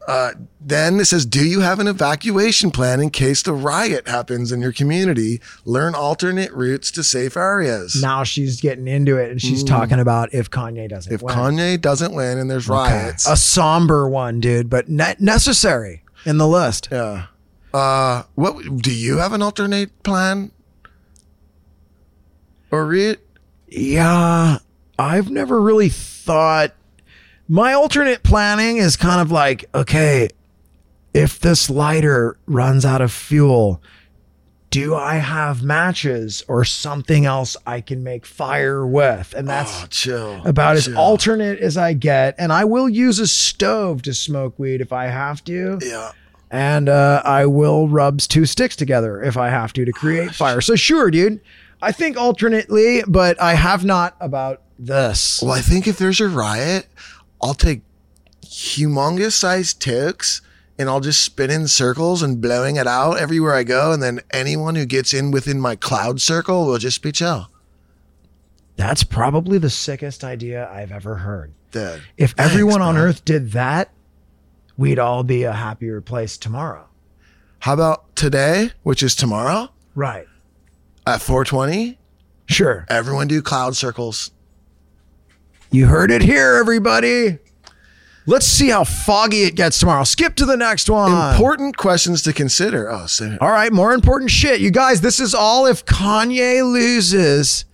[0.06, 4.52] Uh, then it says, Do you have an evacuation plan in case the riot happens
[4.52, 5.40] in your community?
[5.64, 8.00] Learn alternate routes to safe areas.
[8.02, 11.34] Now she's getting into it and she's talking about if Kanye doesn't If win.
[11.34, 16.48] Kanye doesn't win and there's riots, A somber one, dude, but ne- necessary in the
[16.48, 16.88] list.
[16.92, 17.26] yeah.
[17.72, 20.52] Uh, what do you have an alternate plan?
[22.70, 23.18] Or read?
[23.68, 24.58] Yeah,
[24.98, 26.72] I've never really thought.
[27.48, 30.30] My alternate planning is kind of like, okay,
[31.12, 33.82] if this lighter runs out of fuel,
[34.70, 39.34] do I have matches or something else I can make fire with?
[39.36, 40.42] And that's Oh, chill.
[40.46, 42.34] about as alternate as I get.
[42.38, 45.78] And I will use a stove to smoke weed if I have to.
[45.82, 46.12] Yeah.
[46.50, 50.60] And uh, I will rub two sticks together if I have to to create fire.
[50.60, 51.40] So sure, dude.
[51.82, 55.40] I think alternately, but I have not about this.
[55.42, 56.86] Well, I think if there's a riot,
[57.44, 57.82] I'll take
[58.42, 60.40] humongous sized tokes
[60.78, 63.92] and I'll just spin in circles and blowing it out everywhere I go.
[63.92, 67.50] And then anyone who gets in within my cloud circle will just be chill.
[68.76, 71.52] That's probably the sickest idea I've ever heard.
[71.70, 72.00] Dead.
[72.16, 73.04] If Thanks, everyone on bro.
[73.04, 73.92] earth did that,
[74.76, 76.86] we'd all be a happier place tomorrow.
[77.60, 80.26] How about today, which is tomorrow Right.
[81.06, 81.98] at 420?
[82.46, 82.84] Sure.
[82.88, 84.30] Everyone do cloud circles.
[85.74, 87.38] You heard it here, everybody.
[88.26, 90.04] Let's see how foggy it gets tomorrow.
[90.04, 91.32] Skip to the next one.
[91.32, 92.88] Important questions to consider.
[92.88, 94.60] Oh, so All right, more important shit.
[94.60, 97.64] You guys, this is all if Kanye loses.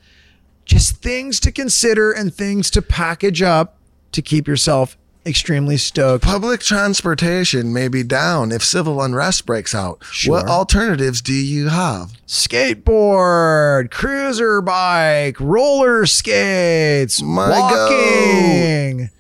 [0.65, 3.77] Just things to consider and things to package up
[4.13, 4.97] to keep yourself
[5.31, 6.25] extremely stoked.
[6.25, 10.03] public transportation may be down if civil unrest breaks out.
[10.05, 10.35] Sure.
[10.35, 12.13] What alternatives do you have?
[12.27, 19.11] Skateboard, cruiser bike, roller skates, My walking,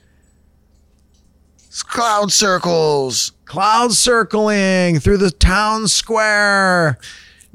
[1.89, 3.33] Cloud circles.
[3.47, 6.99] cloud circling through the town square.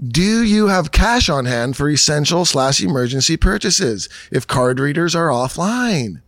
[0.06, 5.28] Do you have cash on hand for essential slash emergency purchases if card readers are
[5.30, 6.22] offline?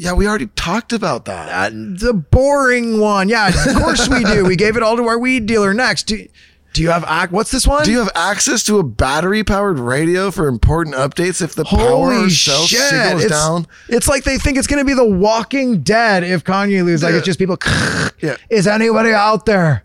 [0.00, 1.48] Yeah, we already talked about that.
[1.72, 3.28] Uh, the boring one.
[3.28, 4.44] Yeah, of course we do.
[4.44, 6.04] We gave it all to our weed dealer next.
[6.04, 6.26] Do-
[6.72, 7.84] Do you have ac- what's this one?
[7.84, 11.80] Do you have access to a battery powered radio for important updates if the power
[11.80, 12.78] Holy or cell shit!
[12.80, 13.66] signal is It's, down?
[13.88, 17.02] it's like they think it's going to be The Walking Dead if Kanye loses.
[17.02, 17.58] Like it's just people.
[18.22, 18.36] Yeah.
[18.50, 19.82] Is anybody out there?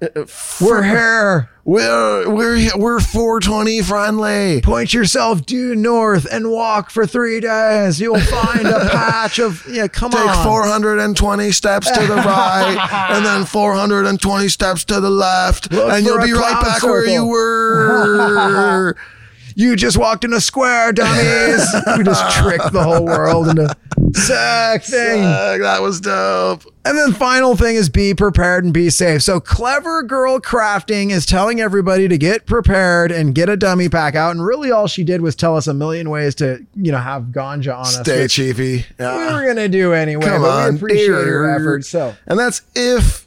[0.60, 1.50] We're here.
[1.68, 4.62] We're we're we're 420 friendly.
[4.62, 8.00] Point yourself due north and walk for three days.
[8.00, 9.88] You'll find a patch of yeah.
[9.88, 10.28] Come on.
[10.28, 12.78] Take 420 steps to the right
[13.10, 17.26] and then 420 steps to the left, Look and you'll be right back where you
[17.26, 18.96] were.
[19.58, 21.66] You just walked in a square, dummies.
[21.98, 23.74] we just tricked the whole world into
[24.14, 25.24] sick thing.
[25.24, 26.64] Fuck, that was dope.
[26.84, 29.24] And then final thing is be prepared and be safe.
[29.24, 34.14] So clever girl crafting is telling everybody to get prepared and get a dummy pack
[34.14, 34.32] out.
[34.32, 37.24] And really all she did was tell us a million ways to, you know, have
[37.32, 37.96] ganja on us.
[38.02, 38.86] Stay which chiefy.
[39.00, 39.34] We Yeah.
[39.34, 40.72] were gonna do anyway, Come but on.
[40.74, 41.86] we appreciate your effort.
[41.86, 43.25] So And that's if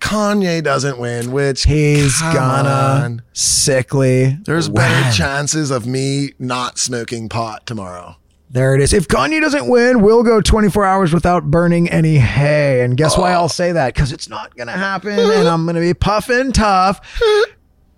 [0.00, 3.22] Kanye doesn't win, which he's gonna on.
[3.32, 4.38] sickly.
[4.44, 4.76] There's win.
[4.76, 8.16] better chances of me not smoking pot tomorrow.
[8.52, 8.92] There it is.
[8.92, 12.80] If Kanye doesn't win, we'll go 24 hours without burning any hay.
[12.82, 13.94] And guess why I'll say that?
[13.94, 15.12] Because it's not to happen.
[15.12, 17.00] and I'm to be puffing tough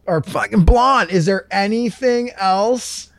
[0.05, 1.11] or fucking blonde.
[1.11, 3.11] Is there anything else?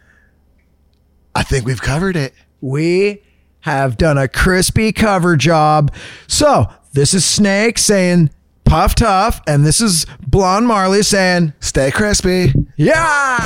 [1.33, 2.33] I think we've covered it.
[2.61, 3.23] We
[3.61, 5.91] have done a crispy cover job.
[6.27, 8.29] So this is Snake saying
[8.65, 9.41] puff tough.
[9.47, 12.53] And this is Blonde Marley saying, Stay crispy.
[12.77, 13.39] yeah.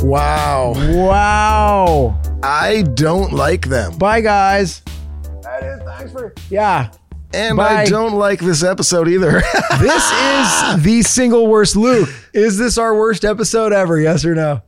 [0.00, 0.74] Wow.
[0.94, 2.20] Wow.
[2.42, 3.98] I don't like them.
[3.98, 4.82] Bye, guys.
[5.42, 6.90] That is, thanks for, yeah.
[7.34, 7.82] And Bye.
[7.82, 9.42] I don't like this episode either.
[9.80, 12.08] This is the single worst Luke.
[12.32, 14.00] Is this our worst episode ever?
[14.00, 14.62] Yes or no?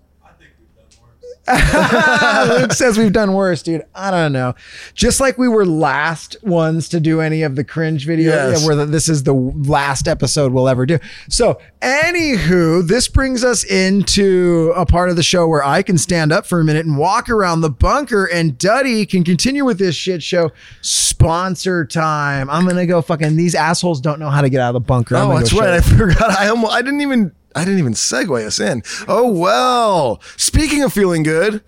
[2.49, 3.84] Luke says we've done worse, dude.
[3.94, 4.55] I don't know.
[4.94, 8.66] Just like we were last ones to do any of the cringe videos, Yes.
[8.66, 10.99] where the- this is the last episode we'll ever do.
[11.28, 16.32] So, anywho, this brings us into a part of the show where I can stand
[16.32, 19.94] up for a minute and walk around the bunker, and Duddy can continue with this
[19.94, 20.51] shit show.
[20.82, 22.49] Sponsor time.
[22.51, 23.36] I'm gonna go fucking.
[23.36, 25.16] These assholes don't know how to get out of the bunker.
[25.16, 25.70] Oh, that's right.
[25.70, 26.30] I forgot.
[26.38, 28.82] I almost, I didn't even I didn't even segue us in.
[29.06, 30.20] Oh well.
[30.36, 31.62] Speaking of feeling good,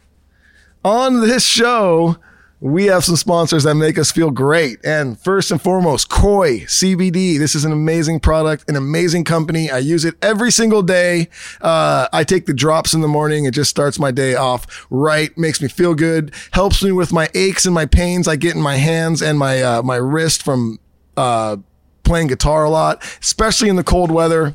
[0.84, 2.16] on this show,
[2.60, 4.78] we have some sponsors that make us feel great.
[4.84, 7.38] And first and foremost, Koi CBD.
[7.38, 9.70] This is an amazing product, an amazing company.
[9.70, 11.28] I use it every single day.
[11.60, 13.46] Uh, I take the drops in the morning.
[13.46, 17.30] It just starts my day off right, makes me feel good, helps me with my
[17.34, 20.78] aches and my pains I get in my hands and my uh, my wrist from
[21.16, 21.56] uh,
[22.04, 24.54] playing guitar a lot, especially in the cold weather.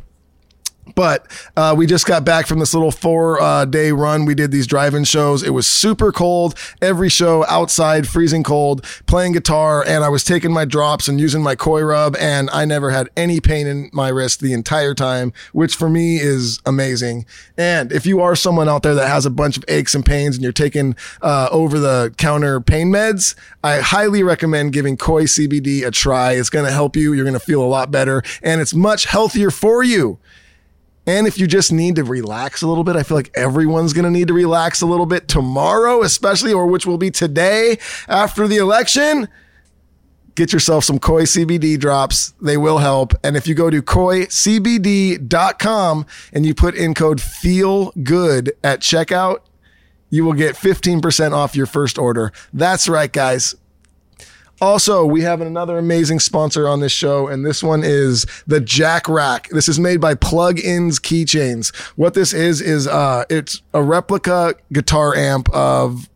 [0.94, 1.28] But
[1.58, 4.26] uh, we just got back from this little four uh, day run.
[4.26, 5.42] We did these drive in shows.
[5.42, 6.56] It was super cold.
[6.82, 9.84] Every show outside, freezing cold, playing guitar.
[9.86, 12.16] And I was taking my drops and using my koi rub.
[12.18, 16.18] And I never had any pain in my wrist the entire time, which for me
[16.18, 17.26] is amazing.
[17.58, 20.36] And if you are someone out there that has a bunch of aches and pains
[20.36, 25.86] and you're taking uh, over the counter pain meds, I highly recommend giving koi CBD
[25.86, 26.34] a try.
[26.34, 27.14] It's going to help you.
[27.14, 30.20] You're going to feel a lot better and it's much healthier for you.
[31.08, 34.06] And if you just need to relax a little bit, I feel like everyone's going
[34.06, 37.78] to need to relax a little bit tomorrow, especially, or which will be today
[38.08, 39.28] after the election.
[40.36, 42.34] Get yourself some Koi CBD drops.
[42.42, 43.14] They will help.
[43.24, 44.36] And if you go to koicbd.com
[46.34, 49.38] and you put in code feel good at checkout,
[50.10, 52.34] you will get 15% off your first order.
[52.54, 53.56] That's right, guys.
[54.62, 59.10] Also, we have another amazing sponsor on this show, and this one is the Jack
[59.10, 59.50] Rack.
[59.50, 61.76] This is made by Pluginz Keychains.
[61.98, 66.10] What this is is uh, it's a replica guitar amp of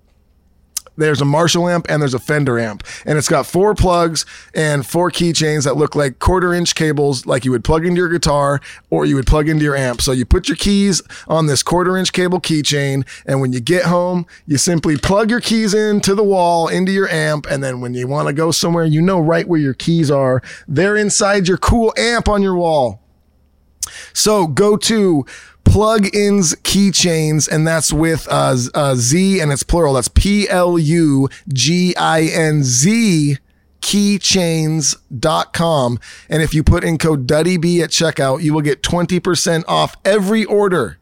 [0.99, 2.83] there's a Marshall amp and there's a Fender amp.
[3.05, 7.45] And it's got four plugs and four keychains that look like quarter inch cables, like
[7.45, 10.01] you would plug into your guitar or you would plug into your amp.
[10.01, 13.07] So you put your keys on this quarter inch cable keychain.
[13.25, 17.09] And when you get home, you simply plug your keys into the wall, into your
[17.09, 17.45] amp.
[17.49, 20.41] And then when you want to go somewhere, you know right where your keys are.
[20.67, 23.01] They're inside your cool amp on your wall.
[24.13, 25.25] So go to
[25.69, 29.93] pluginz keychains, and that's with uh, uh, Z, and it's plural.
[29.93, 33.37] That's P L U G I N Z
[33.81, 35.99] keychains.com.
[36.29, 40.43] And if you put in code DuddyB at checkout, you will get 20% off every
[40.43, 40.97] order.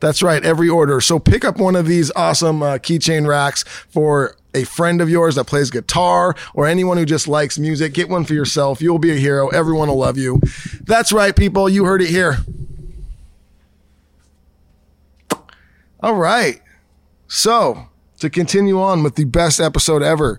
[0.00, 1.02] That's right, every order.
[1.02, 5.34] So pick up one of these awesome uh, keychain racks for a friend of yours
[5.34, 7.92] that plays guitar or anyone who just likes music.
[7.92, 8.80] Get one for yourself.
[8.80, 9.48] You'll be a hero.
[9.48, 10.40] Everyone will love you.
[10.82, 11.68] That's right, people.
[11.68, 12.38] You heard it here.
[16.04, 16.60] All right.
[17.28, 17.88] So,
[18.20, 20.38] to continue on with the best episode ever,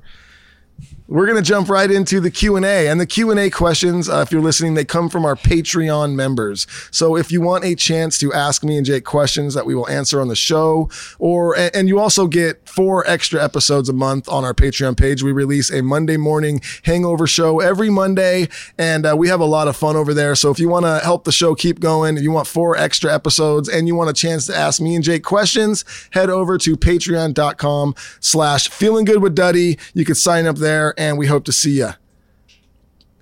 [1.08, 4.41] we're going to jump right into the q&a and the q&a questions uh, if you're
[4.41, 6.66] listening they come from our patreon members.
[6.89, 9.88] So if you want a chance to ask me and jake questions that we will
[9.88, 10.89] answer on the show
[11.20, 15.22] or and, you also get four extra episodes a month on our patreon page.
[15.22, 18.47] We release a monday morning hangover show every monday
[18.80, 20.34] and uh, we have a lot of fun over there.
[20.34, 23.14] So if you want to help the show keep going if you want four extra
[23.14, 26.76] episodes and you want a chance to ask me and jake questions head over to
[26.76, 29.78] patreon.com slash feeling good with duddy.
[29.93, 31.89] You can sign up there and we hope to see you.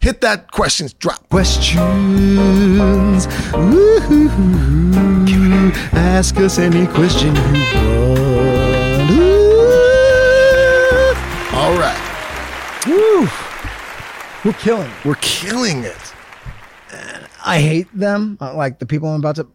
[0.01, 1.27] Hit that questions drop.
[1.29, 1.77] Questions.
[3.53, 5.71] Woo-hoo-hoo.
[5.93, 9.11] Ask us any question you want.
[9.11, 9.23] Ooh.
[11.55, 11.99] All right.
[12.87, 13.27] Woo.
[14.43, 15.05] We're killing it.
[15.05, 16.13] We're killing it.
[17.45, 18.37] I hate them.
[18.41, 19.47] uh, Like the people I'm about to,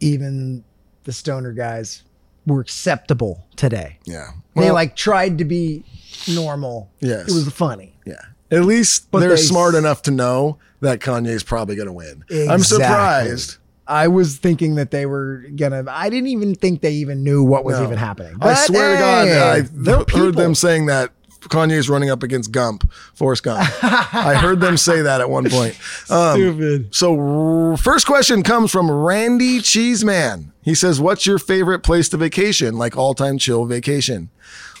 [0.00, 0.64] even
[1.04, 2.02] the stoner guys
[2.46, 3.98] were acceptable today.
[4.04, 4.30] Yeah.
[4.56, 5.84] they like tried to be
[6.28, 6.90] normal.
[7.00, 7.28] Yes.
[7.28, 7.94] It was funny.
[8.06, 8.14] Yeah.
[8.50, 12.24] At least But they're they- smart enough to know that Kanye's probably going to win.
[12.50, 13.58] I'm surprised.
[13.86, 15.84] I was thinking that they were gonna.
[15.88, 17.84] I didn't even think they even knew what was No.
[17.84, 18.36] even happening.
[18.40, 20.30] I swear hey, to God, I heard people.
[20.32, 21.10] them saying that
[21.40, 23.60] Kanye's running up against Gump, Forrest Gump.
[23.82, 25.76] I heard them say that at one point.
[26.10, 26.94] Um, Stupid.
[26.94, 30.52] So, first question comes from Randy Cheeseman.
[30.62, 34.30] He says, What's your favorite place to vacation, like all time chill vacation?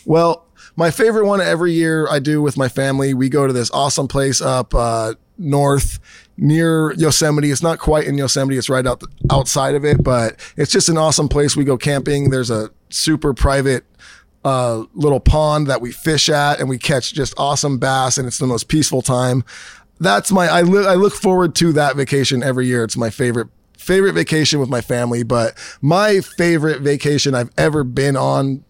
[0.04, 0.46] Well,
[0.76, 4.08] my favorite one every year I do with my family, we go to this awesome
[4.08, 5.98] place up uh, north
[6.36, 7.50] near Yosemite.
[7.50, 10.96] It's not quite in Yosemite, it's right out outside of it, but it's just an
[10.96, 11.56] awesome place.
[11.56, 12.30] We go camping.
[12.30, 13.84] There's a super private
[14.44, 18.38] uh, little pond that we fish at and we catch just awesome bass and it's
[18.38, 19.44] the most peaceful time.
[19.98, 22.84] That's my, I, li- I look forward to that vacation every year.
[22.84, 28.16] It's my favorite, favorite vacation with my family, but my favorite vacation I've ever been
[28.16, 28.64] on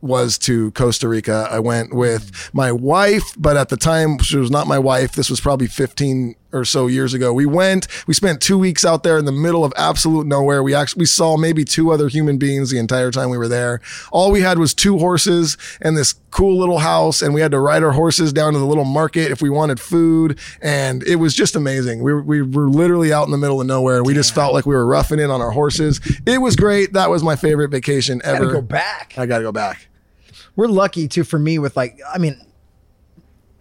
[0.00, 1.48] was to Costa Rica.
[1.50, 5.12] I went with my wife, but at the time she was not my wife.
[5.12, 7.32] This was probably 15 or so years ago.
[7.32, 10.62] We went, we spent two weeks out there in the middle of absolute nowhere.
[10.62, 13.80] We actually, we saw maybe two other human beings the entire time we were there.
[14.12, 17.22] All we had was two horses and this cool little house.
[17.22, 19.78] And we had to ride our horses down to the little market if we wanted
[19.78, 20.38] food.
[20.62, 22.02] And it was just amazing.
[22.02, 24.02] We were, we were literally out in the middle of nowhere.
[24.02, 26.00] We just felt like we were roughing it on our horses.
[26.26, 26.94] It was great.
[26.94, 28.46] That was my favorite vacation ever.
[28.46, 29.14] Gotta go back.
[29.16, 29.88] I gotta go back.
[30.56, 32.40] We're lucky too for me with like I mean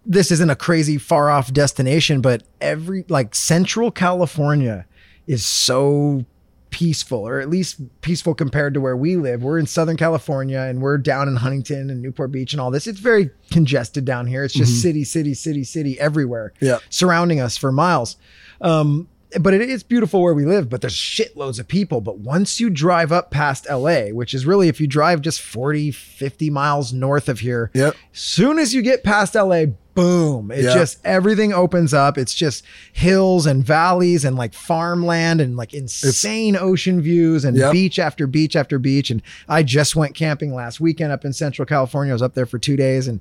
[0.09, 4.85] this isn't a crazy far off destination but every like central California
[5.27, 6.25] is so
[6.69, 9.41] peaceful or at least peaceful compared to where we live.
[9.41, 12.87] We're in Southern California and we're down in Huntington and Newport Beach and all this.
[12.87, 14.43] It's very congested down here.
[14.43, 16.53] It's just city city city city everywhere.
[16.59, 16.79] Yeah.
[16.89, 18.17] Surrounding us for miles.
[18.61, 19.07] Um
[19.41, 21.99] but it is beautiful where we live, but there's shitloads of people.
[21.99, 25.91] But once you drive up past LA, which is really if you drive just 40,
[25.91, 27.95] 50 miles north of here, Yep.
[28.13, 29.65] soon as you get past LA,
[29.97, 30.73] boom, it Yeah.
[30.75, 32.17] just everything opens up.
[32.17, 37.71] It's just hills and valleys and like farmland and like insane ocean views and Yep.
[37.71, 39.09] beach after beach after beach.
[39.09, 42.11] And I just went camping last weekend up in Central California.
[42.11, 43.19] I was up there for two days and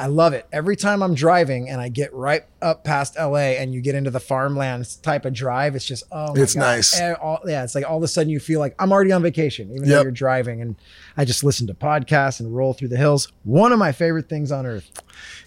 [0.00, 0.46] I love it.
[0.50, 4.10] Every time I'm driving and I get right up past LA and you get into
[4.10, 6.60] the farmland type of drive, it's just oh, It's God.
[6.60, 6.98] nice.
[6.98, 9.22] Eh, all- yeah, it's like all of a sudden you feel like I'm already on
[9.22, 10.62] vacation, even though you're driving.
[10.62, 10.76] And
[11.18, 13.30] I just listen to podcasts and roll through the hills.
[13.44, 14.90] One of my favorite things on earth.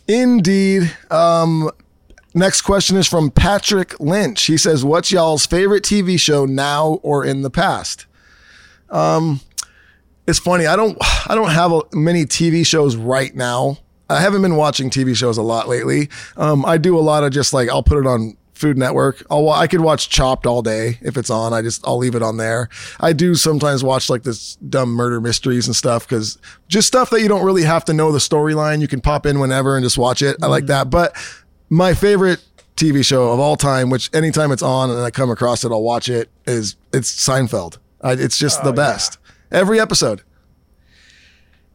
[0.08, 0.96] Indeed.
[1.10, 1.72] Um,
[2.36, 4.44] next question is from Patrick Lynch.
[4.44, 8.06] He says, "What's y'all's favorite TV show now or in the past?"
[8.92, 9.42] Um,
[10.28, 10.68] it's funny.
[10.68, 10.96] I don't.
[11.28, 13.80] I don't have a, many TV shows right now.
[14.14, 16.10] I haven't been watching TV shows a lot lately.
[16.38, 19.26] Um, I do a lot of just like I'll put it on Food Network.
[19.30, 21.54] I'll, I could watch Chopped all day if it's on.
[21.54, 22.70] I just I'll leave it on there.
[23.00, 26.38] I do sometimes watch like this dumb murder mysteries and stuff because
[26.68, 28.80] just stuff that you don't really have to know the storyline.
[28.80, 30.38] You can pop in whenever and just watch it.
[30.42, 30.90] I like that.
[30.90, 31.18] But
[31.70, 32.44] my favorite
[32.76, 35.84] TV show of all time, which anytime it's on and I come across it, I'll
[35.84, 36.30] watch it.
[36.46, 37.80] Is it's Seinfeld.
[38.02, 39.18] I, it's just the best.
[39.52, 40.22] Every episode.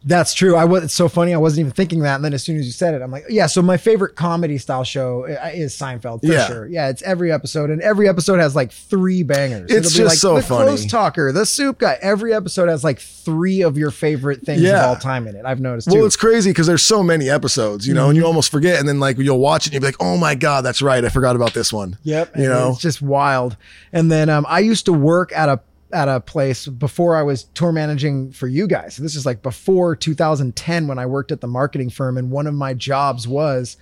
[0.05, 0.55] That's true.
[0.55, 0.85] I was.
[0.85, 1.35] It's so funny.
[1.35, 3.25] I wasn't even thinking that, and then as soon as you said it, I'm like,
[3.29, 3.47] yeah.
[3.47, 6.47] So my favorite comedy style show uh, uh, is Seinfeld for Yeah.
[6.47, 6.67] sure.
[6.67, 9.71] Yeah, it's every episode, and every episode has like three bangers.
[9.71, 10.67] It's just so the funny.
[10.67, 11.99] Close talker, the soup guy.
[12.01, 14.85] Every episode has like three of your favorite things Yeah.
[14.85, 15.45] of all time in it.
[15.45, 15.89] I've noticed.
[15.91, 18.29] Well, it's crazy because there's so many episodes, you know, and you mm-hmm.
[18.29, 20.65] almost forget, and then like you'll watch it, and you'll be like, "Oh my god,
[20.65, 22.37] that's right, I forgot about this one." Yep.
[22.37, 23.57] You know, it's just wild.
[23.93, 25.61] And then um, I used to work at a
[25.93, 28.97] at a place before I was tour managing for you guys.
[28.97, 32.47] So this is like before 2010 when I worked at the marketing firm, and one
[32.47, 33.77] of my jobs was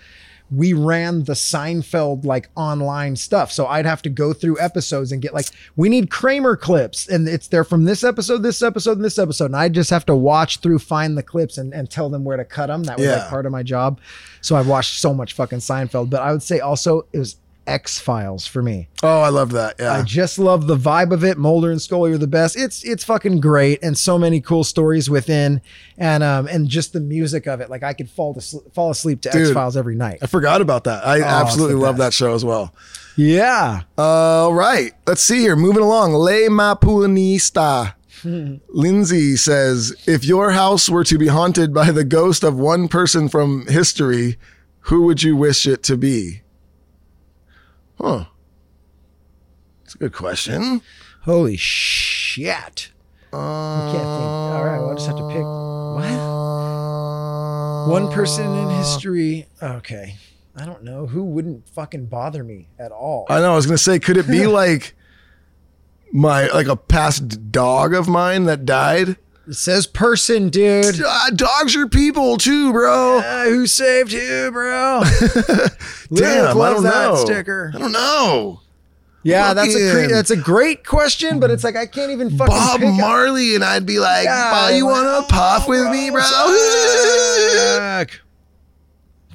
[0.48, 3.50] we ran the Seinfeld like online stuff.
[3.50, 7.08] So I'd have to go through episodes and get like, we need Kramer clips.
[7.08, 9.46] And it's there from this episode, this episode, and this episode.
[9.46, 12.36] And I just have to watch through, find the clips and, and tell them where
[12.36, 12.84] to cut them.
[12.84, 13.16] That was Yeah.
[13.16, 14.00] like part of my job.
[14.40, 16.10] So I've watched so much fucking Seinfeld.
[16.10, 18.88] But I would say also it was X Files for me.
[19.02, 19.76] Oh, I love that.
[19.78, 19.92] Yeah.
[19.92, 21.36] I just love the vibe of it.
[21.38, 22.56] Mulder and Scully are the best.
[22.56, 25.60] It's it's fucking great, and so many cool stories within,
[25.98, 27.68] and um and just the music of it.
[27.70, 30.18] Like I could fall to sl- fall asleep to X Files every night.
[30.22, 31.06] I forgot about that.
[31.06, 32.74] I Oh, absolutely love that show as well.
[33.16, 33.82] Yeah.
[33.96, 34.92] All right.
[35.06, 35.56] Let's see here.
[35.56, 36.12] Moving along.
[36.14, 37.94] Le Mapuanista.
[38.68, 43.28] Lindsay says, if your house were to be haunted by the ghost of one person
[43.28, 44.36] from history,
[44.80, 46.42] who would you wish it to be?
[47.98, 48.24] Huh.
[49.82, 50.82] That's a good question.
[51.22, 52.90] Holy shit.
[53.32, 54.30] I can't think.
[54.30, 55.44] All right, well, I just have to pick.
[55.44, 56.36] What?
[57.90, 59.46] One person in history.
[59.62, 60.16] Okay.
[60.56, 61.06] I don't know.
[61.06, 63.26] Who wouldn't fucking bother me at all?
[63.28, 63.52] I know.
[63.52, 64.94] I was gonna say, could it be like
[66.12, 69.16] my like a past dog of mine that died?
[69.46, 71.00] It says person, dude.
[71.00, 73.18] Uh, dogs are people too, bro.
[73.18, 75.02] Uh, who saved who, bro?
[76.12, 77.14] Damn, I don't that know.
[77.16, 77.70] sticker.
[77.74, 78.60] I don't know.
[79.22, 82.46] Yeah, that's a cre- that's a great question, but it's like I can't even fucking
[82.54, 86.22] Bob Marley, and I'd be like, Yeah, "Bob, you want to puff with me, bro?"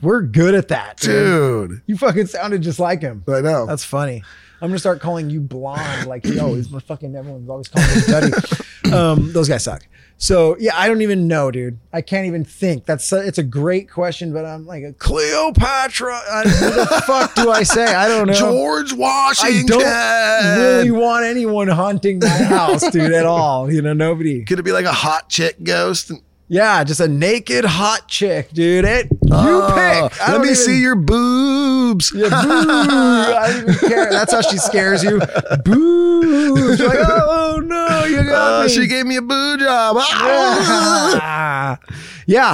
[0.01, 1.69] We're good at that, dude.
[1.69, 3.23] Dude, You fucking sounded just like him.
[3.27, 3.65] I know.
[3.65, 4.23] That's funny.
[4.61, 6.69] I'm gonna start calling you blonde, like he always.
[6.69, 8.93] My fucking everyone's always calling me Duddy.
[8.93, 9.87] Um, those guys suck.
[10.17, 11.79] So yeah, I don't even know, dude.
[11.91, 12.85] I can't even think.
[12.85, 16.13] That's a, it's a great question, but I'm like a Cleopatra.
[16.13, 17.85] I, who the fuck do I say?
[17.85, 18.33] I don't know.
[18.33, 19.81] George Washington.
[19.83, 23.71] I don't really want anyone haunting my house, dude, at all.
[23.71, 24.45] You know, nobody.
[24.45, 26.11] Could it be like a hot chick ghost?
[26.53, 28.83] Yeah, just a naked hot chick, dude.
[28.83, 30.21] It you Oh, pick.
[30.21, 32.11] I Let me even- see your boobs.
[32.13, 32.35] Yeah, boo.
[32.37, 34.09] I don't even care.
[34.11, 35.21] That's how she scares you.
[35.63, 36.71] Boo.
[36.75, 38.69] She's like, oh no, you got Oh, me.
[38.69, 39.95] she gave me a boo job.
[39.99, 41.77] Ah.
[41.79, 41.95] yeah.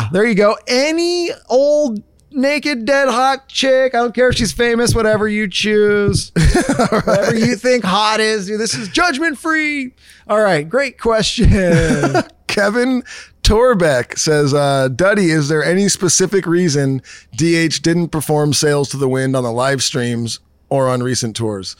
[0.03, 0.55] yeah, there you go.
[0.67, 3.95] Any old naked dead hot chick.
[3.95, 6.31] I don't care if she's famous, whatever you choose.
[6.35, 8.45] Whatever you think hot is.
[8.45, 9.93] Dude, this is judgment free.
[10.27, 11.49] All right, great question.
[12.47, 13.03] Kevin
[13.47, 19.07] Torbeck says, uh, Duddy, is there any specific reason DH didn't perform Sails to the
[19.07, 21.77] Wind on the live streams or on recent tours?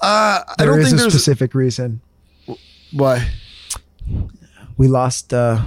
[0.00, 2.00] Uh, I don't is think a there's a specific reason.
[2.92, 3.30] why.
[4.76, 5.60] We lost uh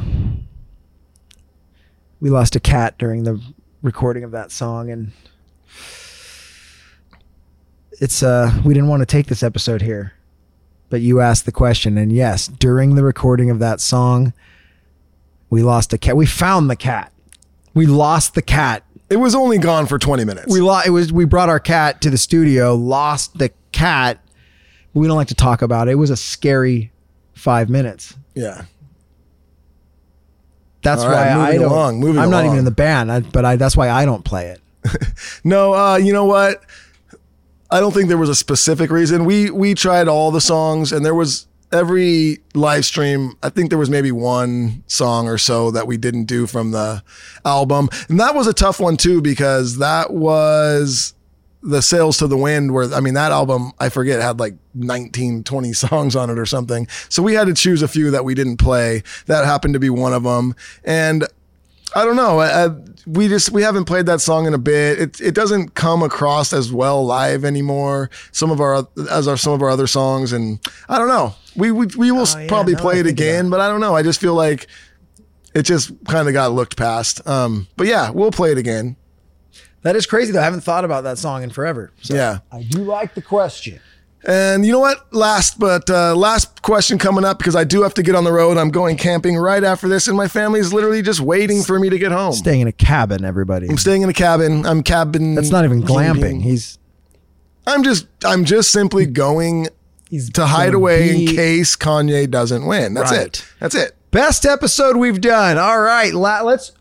[2.21, 3.41] we lost a cat during the
[3.81, 5.11] recording of that song and
[8.01, 10.13] it's uh we didn't want to take this episode here
[10.89, 14.33] but you asked the question and yes during the recording of that song
[15.49, 17.11] we lost a cat we found the cat
[17.73, 20.51] we lost the cat It was only gone for 20 minutes.
[20.51, 24.19] we lost it was we brought our cat to the studio lost the cat
[24.93, 26.91] we don't like to talk about it it was a scary
[27.33, 28.65] five minutes yeah.
[30.81, 31.71] That's All right, why I don't.
[31.71, 34.23] Along, moving I'm not even in the band, I, but I, that's why I don't
[34.23, 34.61] play it.
[35.43, 36.61] No, uh, you know what?
[37.71, 39.25] I don't think there was a specific reason.
[39.25, 43.33] We we tried all the songs, and there was every live stream.
[43.43, 47.03] I think there was maybe one song or so that we didn't do from the
[47.43, 51.13] album, and that was a tough one too because that was
[51.61, 52.73] the Sails to the Wind.
[52.73, 56.45] Where I mean, that album I forget had like 19, 20 songs on it or
[56.45, 56.87] something.
[57.09, 59.03] So we had to choose a few that we didn't play.
[59.27, 61.27] That happened to be one of them, and
[61.95, 62.39] I don't know.
[62.39, 62.69] I, I,
[63.07, 64.99] we just we haven't played that song in a bit.
[64.99, 68.09] It it doesn't come across as well live anymore.
[68.31, 71.33] Some of our as are some of our other songs, and I don't know.
[71.55, 73.79] We we, we will Oh, yeah, probably now I play it again, but I don't
[73.79, 73.95] know.
[73.95, 74.67] I just feel like
[75.53, 77.25] it just kind of got looked past.
[77.25, 78.97] Um, but yeah, we'll play it again.
[79.83, 80.41] That is crazy though.
[80.41, 81.93] I haven't thought about that song in forever.
[82.01, 82.39] So Yeah.
[82.51, 83.79] I do like the question.
[84.27, 85.13] And you know what?
[85.13, 88.31] Last but uh, last question coming up because I do have to get on the
[88.31, 88.57] road.
[88.57, 91.89] I'm going camping right after this, and my family is literally just waiting for me
[91.89, 92.33] to get home.
[92.33, 93.67] Staying in a cabin, everybody.
[93.69, 94.65] I'm staying in a cabin.
[94.65, 95.35] I'm cabin.
[95.35, 96.13] That's not even glamping.
[96.15, 96.39] camping.
[96.41, 96.79] He's
[97.67, 99.67] I'm just I'm just simply going
[100.09, 102.95] he's to hide away in case Kanye doesn't win.
[102.95, 103.27] That's Right.
[103.27, 103.45] it.
[103.59, 103.95] That's it.
[104.09, 105.57] Best episode we've done.
[105.59, 106.71] All right, la- let's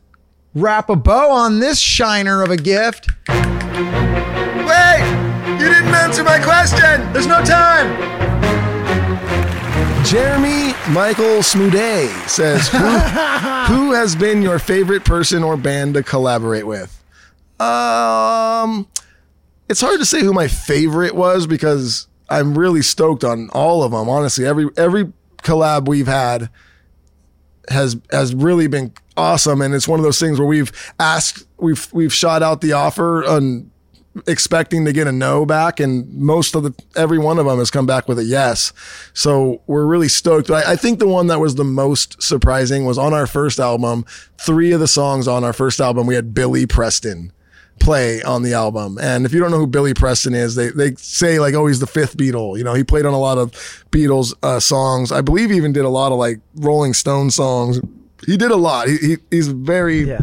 [0.55, 3.09] wrap a bow on this shiner of a gift.
[3.29, 5.24] Wait!
[5.65, 7.11] You didn't answer my question.
[7.15, 7.89] There's no time.
[10.05, 12.79] Jeremy Michael Smoudet says, who,
[13.73, 17.03] who has been your favorite person or band to collaborate with?
[17.59, 18.87] Um,
[19.67, 23.93] it's hard to say who my favorite was because I'm really stoked on all of
[23.93, 24.07] them.
[24.07, 26.51] Honestly, every every collab we've had
[27.71, 29.63] has has really been awesome.
[29.63, 33.23] And it's one of those things where we've asked, we've we've shot out the offer
[33.23, 33.71] and
[34.27, 37.71] expecting to get a no back, and most of the every one of them has
[37.71, 38.73] come back with a yes.
[39.13, 40.49] So we're really stoked.
[40.49, 43.59] But I, I think the one that was the most surprising was on our first
[43.59, 44.05] album.
[44.39, 47.33] Three of the songs on our first album, we had Billy Preston
[47.81, 48.99] play on the album.
[49.01, 51.81] And if you don't know who Billy Preston is, they they say like, oh, he's
[51.81, 52.57] the fifth Beatle.
[52.57, 53.51] You know, he played on a lot of
[53.91, 55.11] Beatles uh, songs.
[55.11, 57.81] I believe he even did a lot of like Rolling Stone songs.
[58.27, 58.89] He did a lot.
[58.89, 60.21] He, he he's very Yeah.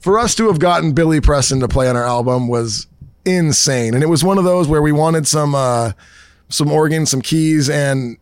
[0.00, 2.88] for us to have gotten Billy Preston to play on our album was
[3.24, 3.94] insane.
[3.94, 5.92] And it was one of those where we wanted some uh
[6.48, 8.18] some organ, some keys, and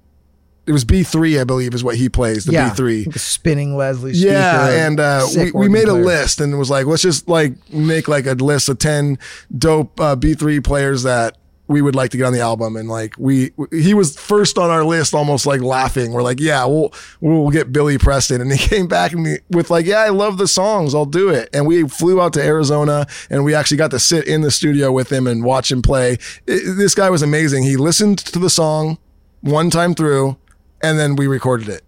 [0.66, 2.44] it was B three, I believe, is what he plays.
[2.44, 3.04] The yeah, B three.
[3.04, 4.12] the spinning Leslie.
[4.12, 6.04] Yeah, and uh, we, we made a player.
[6.04, 9.18] list and it was like, let's just like make like a list of ten
[9.56, 11.36] dope uh, B three players that
[11.70, 12.76] we would like to get on the album.
[12.76, 16.12] And like we, he was first on our list, almost like laughing.
[16.12, 19.70] We're like, yeah, we'll we'll get Billy Preston, and he came back and he, with
[19.70, 21.48] like, yeah, I love the songs, I'll do it.
[21.54, 24.90] And we flew out to Arizona and we actually got to sit in the studio
[24.90, 26.18] with him and watch him play.
[26.46, 27.62] It- this guy was amazing.
[27.62, 28.98] He listened to the song
[29.40, 30.36] one time through,
[30.82, 31.82] and then we recorded it.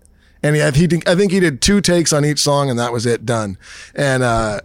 [0.44, 3.04] And he, he I think he did two takes on each song, and that was
[3.04, 3.58] it, done.
[3.94, 4.60] And uh,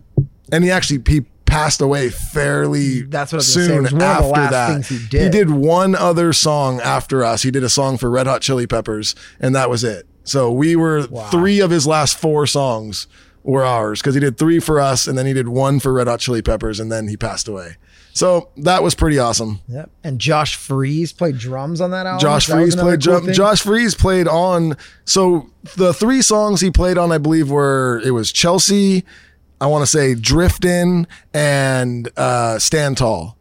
[0.52, 3.74] and he actually he passed away fairly That's what I was gonna say.
[3.74, 4.74] It soon was one of the after that.
[4.74, 5.22] things he did.
[5.24, 7.42] He did one other song after us.
[7.42, 10.06] He did a song for Red Hot Chili Peppers, and that was it.
[10.24, 13.08] So we were three of his last four songs
[13.44, 16.08] were ours because he did three for us, and then he did one for Red
[16.08, 17.78] Hot Chili Peppers, and then he passed away.
[18.18, 19.62] So that was pretty awesome.
[19.68, 19.92] Yep.
[20.04, 22.20] And Josh Freese played drums on that album.
[22.20, 23.32] Josh That Freese played cool drum.
[23.34, 24.76] Josh Freese played on.
[25.06, 29.06] So the three songs he played on, I believe, were it was Chelsea.
[29.60, 33.38] I want to say Driftin' and uh, Stand Tall,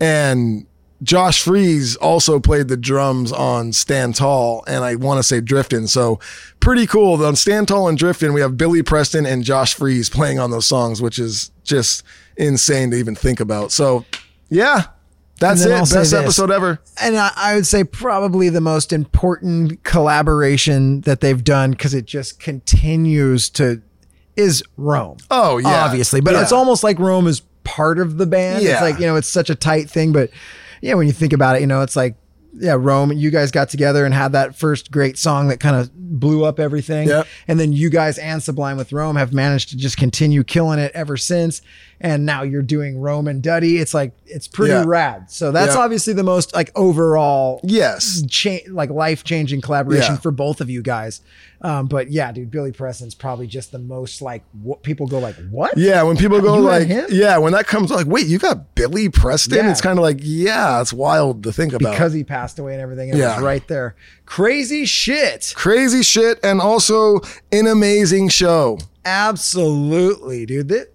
[0.00, 0.66] and
[1.02, 5.88] Josh Freese also played the drums on Stand Tall, and I want to say Driftin'.
[5.88, 6.18] So
[6.60, 7.24] pretty cool.
[7.24, 10.66] On Stand Tall and Driftin', we have Billy Preston and Josh Freese playing on those
[10.66, 12.02] songs, which is just
[12.36, 13.70] insane to even think about.
[13.70, 14.04] So
[14.48, 14.84] yeah,
[15.38, 15.70] that's it.
[15.70, 16.80] I'll Best episode ever.
[17.00, 22.06] and I, I would say probably the most important collaboration that they've done because it
[22.06, 23.82] just continues to
[24.38, 25.18] is Rome.
[25.30, 26.42] Oh yeah, obviously, but Yeah.
[26.42, 28.62] it's almost like Rome is part of the band.
[28.62, 28.72] Yeah.
[28.72, 30.30] It's like you know, it's such a tight thing, but
[30.80, 32.14] yeah, when you think about it, you know, it's like
[32.54, 33.12] yeah, Rome.
[33.12, 36.58] You guys got together and had that first great song that kind of blew up
[36.58, 37.26] everything, Yep.
[37.46, 40.90] and then you guys and Sublime with Rome have managed to just continue killing it
[40.94, 41.60] ever since.
[42.00, 43.78] And now you're doing Rome and Duddy.
[43.78, 44.84] It's like it's pretty Yeah.
[44.86, 45.30] rad.
[45.32, 45.80] So that's Yeah.
[45.80, 48.22] obviously the most like overall Yes.
[48.28, 50.20] cha- like life changing collaboration Yeah.
[50.20, 51.20] for both of you guys.
[51.60, 55.34] Um, but yeah, dude, Billy Preston's probably just the most like what people go like,
[55.50, 55.76] what?
[55.76, 59.08] Yeah, when people go You like, yeah, when that comes like, wait, you got Billy
[59.08, 59.66] Preston?
[59.66, 61.90] It's kind of like, yeah, it's wild to think about.
[61.90, 63.08] Because he passed away and everything.
[63.08, 63.34] It Yeah.
[63.34, 63.96] was right there.
[64.24, 65.52] Crazy shit.
[65.56, 67.20] Crazy shit, and also
[67.50, 68.78] an amazing show.
[69.04, 70.68] Absolutely, dude.
[70.68, 70.92] That,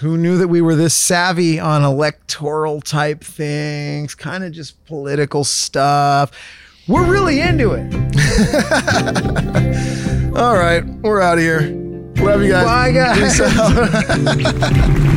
[0.00, 5.44] who knew that we were this savvy on electoral type things, kind of just political
[5.44, 6.32] stuff.
[6.88, 7.94] We're really into it.
[10.36, 11.60] All right, we're out of here.
[12.16, 12.64] Love you guys.
[12.64, 13.38] Bye, guys.